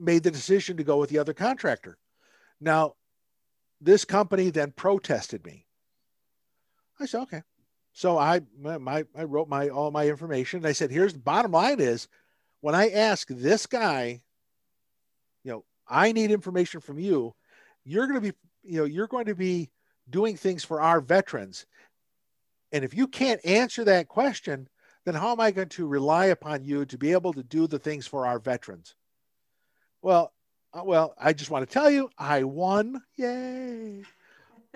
[0.00, 1.96] made the decision to go with the other contractor.
[2.60, 2.94] Now,
[3.80, 5.66] this company then protested me.
[6.98, 7.42] I said, okay.
[7.96, 10.66] So I my, I wrote my all my information.
[10.66, 12.08] I said, here's the bottom line is
[12.60, 14.20] when I ask this guy,
[15.42, 17.34] you know, I need information from you,
[17.84, 19.70] you're going to be, you know, you're going to be
[20.10, 21.64] doing things for our veterans.
[22.70, 24.68] And if you can't answer that question,
[25.06, 27.78] then how am I going to rely upon you to be able to do the
[27.78, 28.94] things for our veterans?
[30.02, 30.34] Well,
[30.74, 33.00] uh, well, I just want to tell you, I won.
[33.16, 34.04] Yay.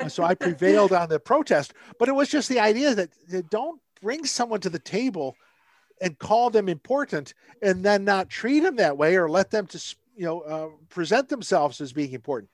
[0.08, 3.80] So I prevailed on the protest, but it was just the idea that, that don't
[4.00, 5.34] bring someone to the table
[6.00, 9.96] and call them important and then not treat them that way or let them to,
[10.16, 12.50] you know, uh, present themselves as being important.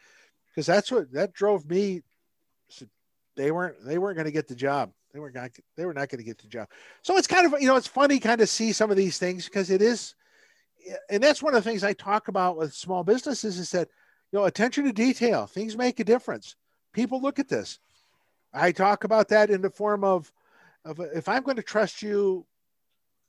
[0.48, 2.02] Because that's what that drove me.
[3.36, 4.92] They weren't, they weren't going to get the job.
[5.12, 6.68] They were not, they were not going to get the job.
[7.02, 9.44] So it's kind of, you know, it's funny kind of see some of these things
[9.44, 10.14] because it is,
[11.10, 13.88] and that's one of the things I talk about with small businesses is that,
[14.32, 16.56] you know, attention to detail, things make a difference.
[16.96, 17.78] People look at this.
[18.54, 20.32] I talk about that in the form of,
[20.82, 22.46] of if I'm going to trust you,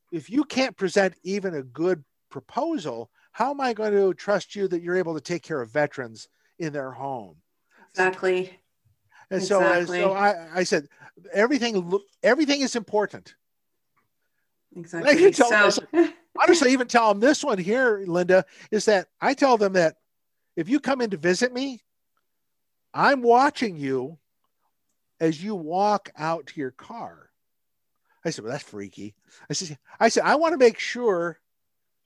[0.10, 4.70] if you can't present even a good proposal, how am I going to trust you
[4.70, 7.36] that you're able to take care of veterans in their home?
[7.90, 8.58] Exactly.
[9.30, 10.00] And uh, exactly.
[10.00, 10.88] so, so I, I said,
[11.34, 11.92] everything,
[12.24, 13.36] everything is important.
[14.78, 15.12] Exactly.
[15.12, 15.84] I can tell so,
[16.42, 19.98] honestly even tell them this one here, Linda, is that I tell them that
[20.56, 21.82] if you come in to visit me,
[22.98, 24.18] I'm watching you
[25.20, 27.30] as you walk out to your car.
[28.26, 29.14] I said, well, that's freaky.
[29.52, 31.40] I said, I said, I want to make sure,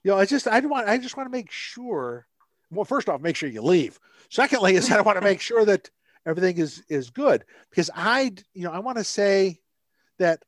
[0.03, 2.27] you know, I just, I want, I just want to make sure.
[2.71, 4.01] Well, first off, make sure you leave.
[4.29, 5.89] Secondly, is I want to make sure that
[6.25, 9.61] everything is is good because I, you know, I want to say
[10.19, 10.43] that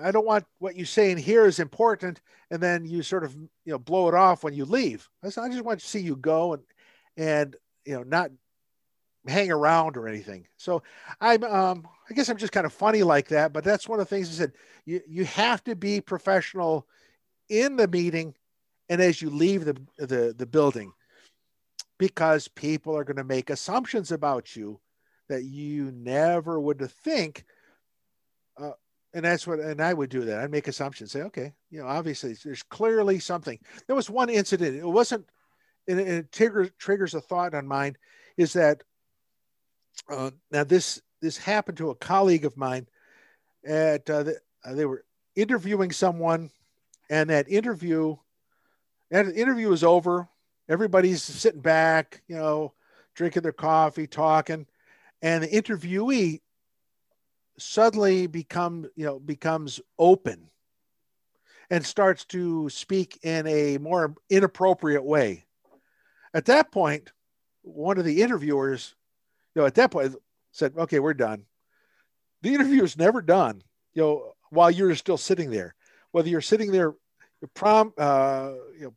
[0.00, 2.20] I don't want what you say in here is important,
[2.52, 5.08] and then you sort of you know blow it off when you leave.
[5.24, 6.62] I just want to see you go and
[7.16, 8.30] and you know not
[9.26, 10.46] hang around or anything.
[10.56, 10.82] So
[11.20, 14.08] I'm um, I guess I'm just kind of funny like that, but that's one of
[14.08, 14.52] the things I said.
[14.84, 16.86] You you have to be professional
[17.48, 18.34] in the meeting
[18.88, 20.92] and as you leave the the, the building
[21.98, 24.80] because people are going to make assumptions about you
[25.28, 27.44] that you never would think
[28.60, 28.72] uh,
[29.14, 31.86] and that's what and i would do that i'd make assumptions say okay you know
[31.86, 35.24] obviously there's clearly something there was one incident it wasn't
[35.88, 37.96] and it, triggers, triggers a thought on mine
[38.36, 38.82] is that
[40.10, 42.86] uh, now this this happened to a colleague of mine
[43.64, 46.50] at uh, the, uh, they were interviewing someone
[47.10, 48.16] and that interview
[49.10, 50.28] and the interview was over.
[50.68, 52.72] Everybody's sitting back you know
[53.14, 54.66] drinking their coffee talking
[55.22, 56.40] and the interviewee
[57.58, 60.50] suddenly become you know becomes open
[61.70, 65.46] and starts to speak in a more inappropriate way.
[66.34, 67.12] At that point
[67.62, 68.94] one of the interviewers
[69.60, 70.14] know at that point
[70.52, 71.42] said okay we're done
[72.42, 73.62] the interview is never done
[73.94, 75.74] you know while you're still sitting there
[76.12, 76.94] whether you're sitting there
[77.54, 78.94] prom uh, you know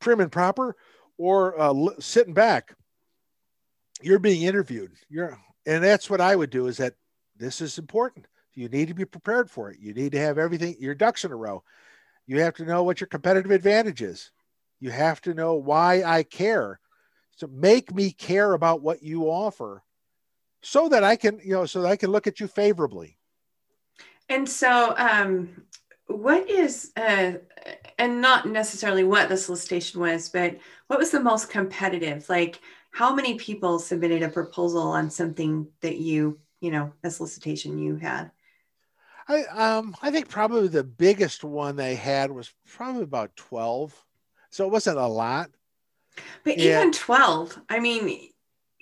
[0.00, 0.76] prim and proper
[1.18, 2.74] or uh, sitting back
[4.02, 6.94] you're being interviewed you're and that's what i would do is that
[7.36, 8.26] this is important.
[8.54, 9.78] You need to be prepared for it.
[9.80, 11.62] You need to have everything, your ducks in a row.
[12.26, 14.30] You have to know what your competitive advantage is.
[14.80, 16.80] You have to know why I care.
[17.36, 19.82] So make me care about what you offer
[20.64, 23.18] so that I can, you know, so that I can look at you favorably.
[24.28, 25.62] And so, um,
[26.06, 27.32] what is, uh,
[27.98, 30.56] and not necessarily what the solicitation was, but
[30.86, 32.28] what was the most competitive?
[32.28, 32.60] Like,
[32.90, 37.96] how many people submitted a proposal on something that you, you know, a solicitation you
[37.96, 38.30] had?
[39.26, 44.04] I um I think probably the biggest one they had was probably about 12.
[44.50, 45.50] So it wasn't a lot.
[46.44, 48.28] But even 12, I mean,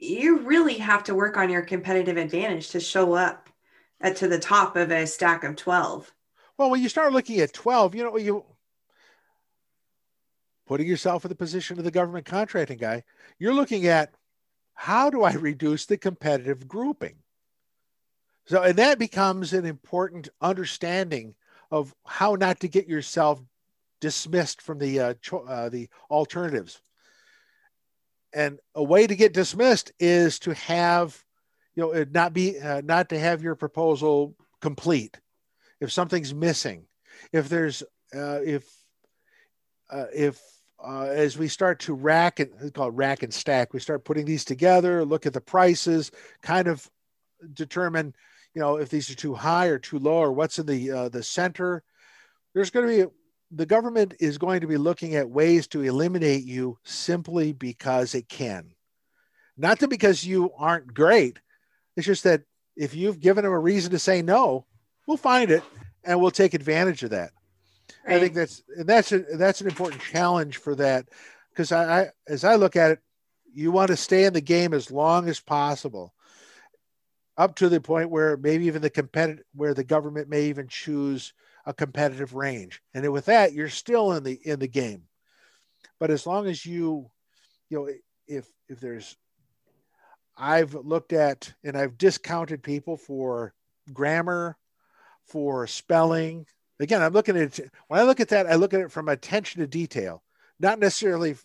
[0.03, 3.49] you really have to work on your competitive advantage to show up
[4.01, 6.13] at, to the top of a stack of 12.
[6.59, 8.45] Well, when you start looking at 12, you know, you
[10.67, 13.05] putting yourself in the position of the government contracting guy,
[13.39, 14.15] you're looking at
[14.75, 17.17] how do I reduce the competitive grouping?
[18.47, 21.35] So, and that becomes an important understanding
[21.71, 23.41] of how not to get yourself
[24.01, 26.83] dismissed from the uh, cho- uh, the alternatives.
[28.35, 31.23] And a way to get dismissed is to have,
[31.75, 35.19] you know, not be uh, not to have your proposal complete.
[35.81, 36.87] If something's missing,
[37.33, 37.83] if there's
[38.15, 38.65] uh, if
[39.91, 40.41] uh, if
[40.83, 44.25] uh, as we start to rack and it's called rack and stack, we start putting
[44.25, 46.11] these together, look at the prices,
[46.43, 46.89] kind of
[47.53, 48.15] determine
[48.55, 51.09] you know if these are too high or too low or what's in the uh,
[51.09, 51.83] the center
[52.55, 53.13] there's going to be
[53.55, 58.29] the government is going to be looking at ways to eliminate you simply because it
[58.29, 58.73] can.
[59.57, 61.39] Not that because you aren't great.
[61.97, 62.43] It's just that
[62.77, 64.67] if you've given them a reason to say no
[65.07, 65.63] we'll find it
[66.05, 67.33] and we'll take advantage of that.
[68.07, 68.17] Right.
[68.17, 71.09] i think that's and that's a, that's an important challenge for that
[71.51, 73.01] because I, I as i look at it
[73.55, 76.15] you want to stay in the game as long as possible.
[77.37, 81.33] Up to the point where maybe even the competitive where the government may even choose
[81.67, 82.81] a competitive range.
[82.95, 85.03] And with that you're still in the in the game.
[85.99, 87.11] But as long as you
[87.71, 87.89] you know
[88.27, 89.17] if if there's
[90.37, 93.53] i've looked at and i've discounted people for
[93.93, 94.57] grammar
[95.27, 96.47] for spelling.
[96.81, 99.61] Again i'm looking at when i look at that i look at it from attention
[99.61, 100.23] to detail
[100.59, 101.37] not necessarily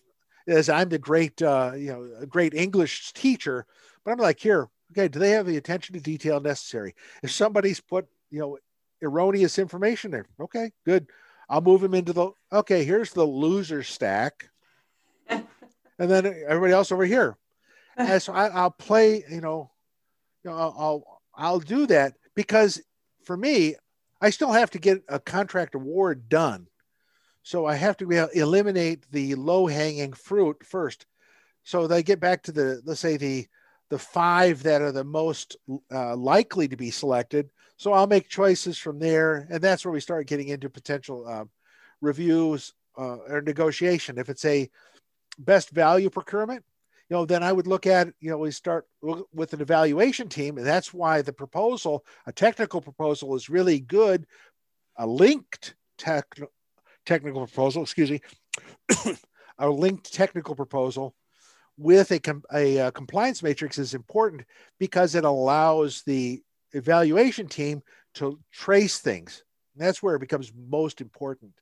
[0.48, 3.66] as i'm the great uh, you know a great english teacher
[4.04, 6.96] but i'm like here okay, do they have the attention to detail necessary?
[7.24, 8.58] If somebody's put, you know,
[9.02, 11.08] erroneous information there, okay, good.
[11.50, 14.50] I'll move them into the, okay, here's the loser stack.
[15.30, 15.46] and
[15.98, 17.38] then everybody else over here.
[18.00, 19.72] And so I, will play, you know,
[20.44, 22.80] you know, I'll, I'll, I'll do that because
[23.24, 23.74] for me,
[24.22, 26.68] I still have to get a contract award done.
[27.42, 31.06] So I have to eliminate the low hanging fruit first.
[31.64, 33.48] So they get back to the, let's say the,
[33.90, 35.56] the five that are the most
[35.92, 37.50] uh, likely to be selected.
[37.78, 41.46] So I'll make choices from there, and that's where we start getting into potential uh,
[42.02, 44.18] reviews uh, or negotiation.
[44.18, 44.70] If it's a
[45.38, 46.64] best value procurement,
[47.10, 48.88] you know, then I would look at, you know, we start
[49.32, 54.26] with an evaluation team, and that's why the proposal, a technical proposal, is really good.
[54.98, 56.26] A linked tech,
[57.06, 58.22] technical proposal, excuse me,
[59.60, 61.16] a linked technical proposal
[61.78, 64.44] with a, a, a, uh, compliance matrix is important
[64.80, 66.42] because it allows the
[66.74, 67.82] evaluation team
[68.16, 69.44] to trace things.
[69.74, 71.54] And that's where it becomes most important.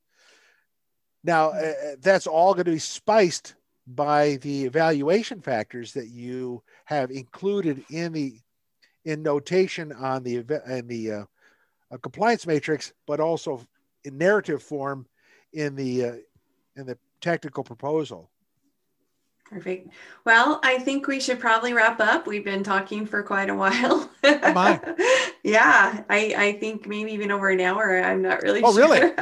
[1.23, 3.55] Now, uh, uh that's all going to be spiced
[3.87, 8.39] by the evaluation factors that you have included in the
[9.03, 10.37] in notation on the
[10.67, 13.61] in the uh, compliance matrix, but also
[14.03, 15.05] in narrative form
[15.53, 16.13] in the uh,
[16.75, 18.29] in the technical proposal.
[19.49, 19.89] Perfect.
[20.25, 22.25] Well, I think we should probably wrap up.
[22.25, 24.09] We've been talking for quite a while.
[24.23, 24.79] oh
[25.43, 28.01] yeah, I, I think maybe even over an hour.
[28.01, 28.69] I'm not really sure.
[28.69, 28.81] oh, sure.
[28.81, 29.13] really?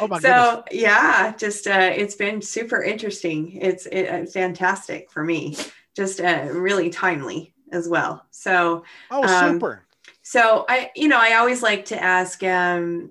[0.00, 0.82] oh my so, goodness.
[0.82, 3.52] yeah, just uh, it's been super interesting.
[3.60, 5.58] It's, it, it's fantastic for me.
[5.94, 8.24] Just uh, really timely as well.
[8.30, 9.84] So, oh, um, super.
[10.22, 13.10] So I, you know, I always like to ask, um,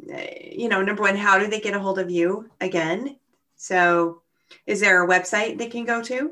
[0.52, 3.18] you know, number one, how do they get a hold of you again?
[3.56, 4.22] So
[4.66, 6.32] is there a website they can go to?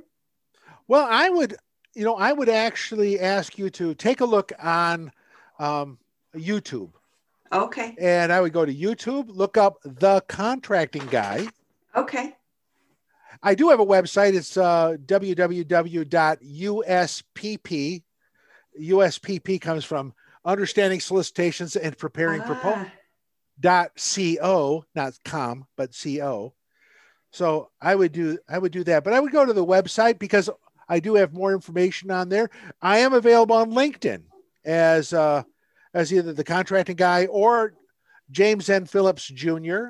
[0.88, 1.56] Well, I would,
[1.94, 5.12] you know, I would actually ask you to take a look on
[5.60, 5.98] um,
[6.36, 6.92] YouTube.
[7.52, 7.96] Okay.
[8.00, 11.48] And I would go to YouTube, look up the contracting guy.
[11.96, 12.36] Okay.
[13.44, 14.36] I do have a website.
[14.36, 15.64] It's uh, www.uspp.
[18.80, 20.14] USPP comes from
[20.46, 22.46] Understanding Solicitations and Preparing ah.
[22.46, 22.88] Proposals.
[23.60, 23.92] Dot
[24.40, 26.54] co, not com, but co.
[27.32, 30.20] So I would do I would do that, but I would go to the website
[30.20, 30.50] because
[30.88, 32.50] I do have more information on there.
[32.82, 34.24] I am available on LinkedIn
[34.66, 35.44] as uh,
[35.94, 37.74] as either the contracting guy or
[38.30, 38.86] James N.
[38.86, 39.90] Phillips Jr.,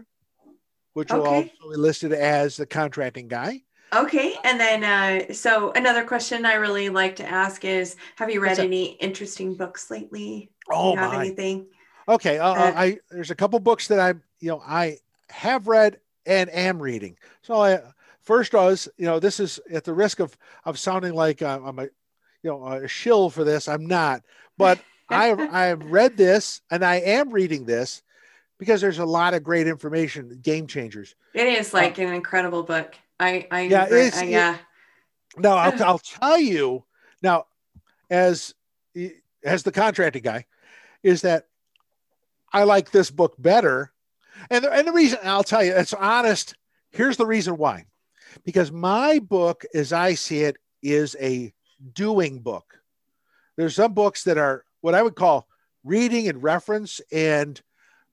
[0.93, 1.19] which okay.
[1.19, 3.63] will also be listed as the contracting guy.
[3.93, 8.39] Okay, and then uh, so another question I really like to ask is: Have you
[8.39, 10.51] read any interesting books lately?
[10.69, 11.25] Oh, have my.
[11.25, 11.65] anything?
[12.07, 14.97] Okay, uh, uh, I there's a couple books that I'm you know, I
[15.29, 17.17] have read and am reading.
[17.41, 17.79] So I
[18.21, 21.79] first was, you know, this is at the risk of of sounding like uh, I'm
[21.79, 21.83] a,
[22.43, 23.67] you know, a shill for this.
[23.67, 24.23] I'm not,
[24.57, 28.03] but I've I've read this and I am reading this
[28.57, 31.15] because there's a lot of great information, game changers.
[31.33, 32.95] It is like uh, an incredible book.
[33.19, 34.57] I, I yeah, I, yeah.
[35.37, 36.83] Now I'll, I'll tell you
[37.21, 37.45] now,
[38.09, 38.53] as
[39.43, 40.45] as the contracting guy,
[41.03, 41.47] is that
[42.53, 43.91] I like this book better,
[44.49, 46.55] and the, and the reason I'll tell you, it's honest.
[46.91, 47.85] Here's the reason why,
[48.43, 51.53] because my book, as I see it, is a
[51.93, 52.79] doing book.
[53.55, 55.47] There's some books that are what I would call
[55.83, 57.59] reading and reference and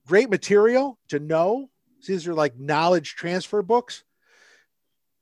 [0.06, 1.70] great material to know.
[2.06, 4.04] These are like knowledge transfer books.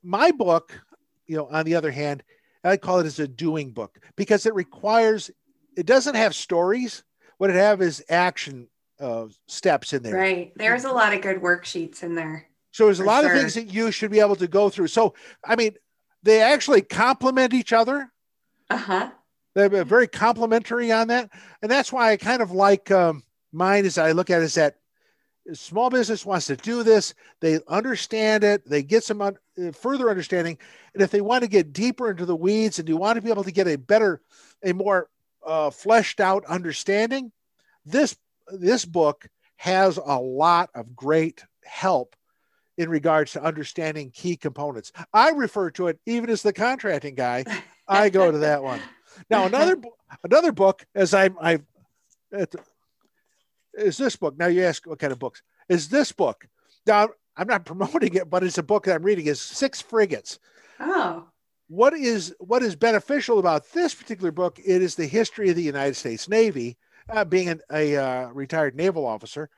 [0.03, 0.79] My book,
[1.25, 2.23] you know, on the other hand,
[2.63, 5.31] I call it as a doing book because it requires,
[5.75, 7.03] it doesn't have stories.
[7.37, 8.67] What it have is action
[8.99, 10.15] uh, steps in there.
[10.15, 10.51] Right.
[10.55, 12.47] There's a lot of good worksheets in there.
[12.71, 13.33] So there's a lot sure.
[13.33, 14.87] of things that you should be able to go through.
[14.87, 15.75] So, I mean,
[16.23, 18.11] they actually complement each other.
[18.69, 19.11] Uh huh.
[19.55, 21.31] They're very complimentary on that.
[21.61, 24.53] And that's why I kind of like um, mine as I look at it is
[24.55, 24.75] that
[25.53, 27.15] small business wants to do this.
[27.39, 28.69] They understand it.
[28.69, 30.57] They get some un- uh, further understanding.
[30.93, 33.31] And if they want to get deeper into the weeds and you want to be
[33.31, 34.21] able to get a better,
[34.63, 35.09] a more
[35.45, 37.31] uh, fleshed out understanding,
[37.85, 38.15] this
[38.51, 39.27] this book
[39.57, 42.15] has a lot of great help
[42.77, 44.91] in regards to understanding key components.
[45.13, 47.43] I refer to it even as the contracting guy.
[47.87, 48.79] I go to that one.
[49.29, 49.77] Now another
[50.23, 51.59] another book, as I I
[53.73, 54.37] is this book.
[54.37, 56.47] Now you ask what kind of books is this book?
[56.85, 59.27] Now I'm not promoting it, but it's a book that I'm reading.
[59.27, 60.39] Is Six Frigates.
[60.79, 61.27] Oh.
[61.69, 64.59] What is what is beneficial about this particular book?
[64.59, 66.77] It is the history of the United States Navy,
[67.09, 69.49] uh, being an, a uh, retired naval officer,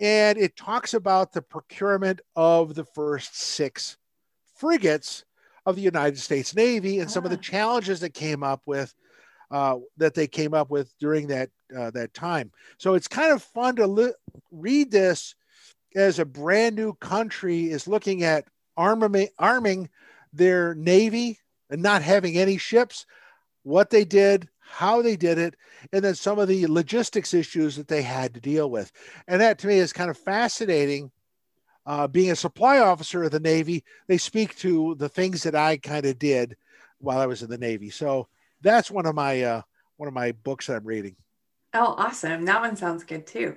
[0.00, 3.96] and it talks about the procurement of the first six
[4.54, 5.24] frigates
[5.66, 7.40] of the United States Navy and some of the ah.
[7.40, 8.94] challenges that came up with
[9.50, 12.50] uh, that they came up with during that uh, that time.
[12.78, 14.14] So it's kind of fun to li-
[14.50, 15.34] read this
[15.94, 18.46] as a brand new country is looking at
[18.76, 19.90] armament, arming
[20.32, 21.38] their navy
[21.70, 23.06] and not having any ships,
[23.62, 25.54] what they did, how they did it,
[25.92, 28.90] and then some of the logistics issues that they had to deal with.
[29.28, 31.12] And that to me is kind of fascinating
[31.86, 35.76] uh, being a supply officer of the Navy, they speak to the things that I
[35.76, 36.56] kind of did
[36.98, 37.90] while I was in the Navy.
[37.90, 38.28] So
[38.60, 39.62] that's one of my uh,
[39.96, 41.16] one of my books that I'm reading.
[41.74, 42.44] Oh, awesome!
[42.44, 43.56] That one sounds good too.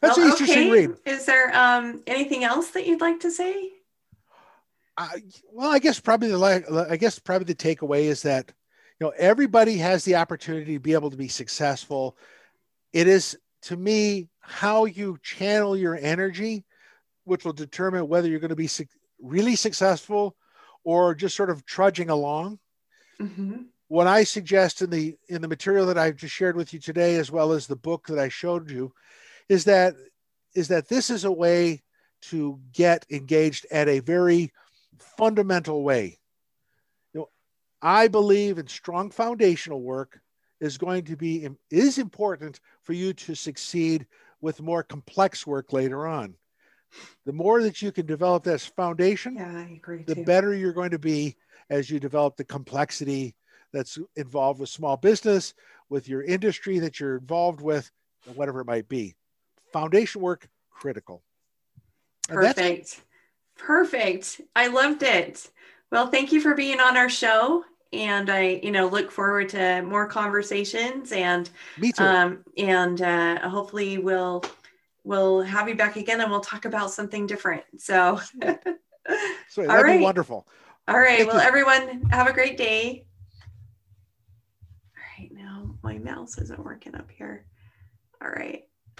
[0.00, 0.70] That's well, interesting okay.
[0.70, 0.90] read.
[1.06, 3.70] Is there um, anything else that you'd like to say?
[5.50, 8.52] well, I guess probably the I guess probably the takeaway is that
[9.02, 12.16] you know everybody has the opportunity to be able to be successful.
[12.92, 16.64] It is to me how you channel your energy
[17.24, 18.84] which will determine whether you're going to be su-
[19.20, 20.36] really successful
[20.84, 22.60] or just sort of trudging along.
[23.20, 23.62] Mm-hmm.
[23.88, 27.16] What I suggest in the in the material that I've just shared with you today,
[27.16, 28.92] as well as the book that I showed you,
[29.48, 29.96] is that
[30.54, 31.82] is that this is a way
[32.30, 34.52] to get engaged at a very
[35.16, 36.20] fundamental way.
[37.82, 40.20] I believe in strong foundational work
[40.60, 44.06] is going to be is important for you to succeed
[44.40, 46.36] with more complex work later on
[47.24, 49.66] the more that you can develop this foundation, yeah,
[50.06, 50.24] the too.
[50.24, 51.36] better you're going to be
[51.70, 53.34] as you develop the complexity
[53.72, 55.54] that's involved with small business,
[55.88, 57.90] with your industry that you're involved with,
[58.34, 59.14] whatever it might be.
[59.72, 61.22] Foundation work critical.
[62.28, 63.00] Perfect.
[63.56, 64.40] Perfect.
[64.54, 65.48] I loved it.
[65.90, 67.64] Well, thank you for being on our show.
[67.92, 72.04] And I, you know, look forward to more conversations and me too.
[72.04, 74.42] Um, and uh, hopefully we'll
[75.04, 77.64] we'll have you back again and we'll talk about something different.
[77.78, 78.18] So,
[79.48, 79.98] so that'd right.
[79.98, 80.46] be wonderful.
[80.88, 81.18] All right.
[81.18, 81.46] Thank well, you.
[81.46, 83.06] everyone, have a great day.
[84.96, 85.30] All right.
[85.32, 87.46] Now my mouse isn't working up here.
[88.22, 88.64] All right.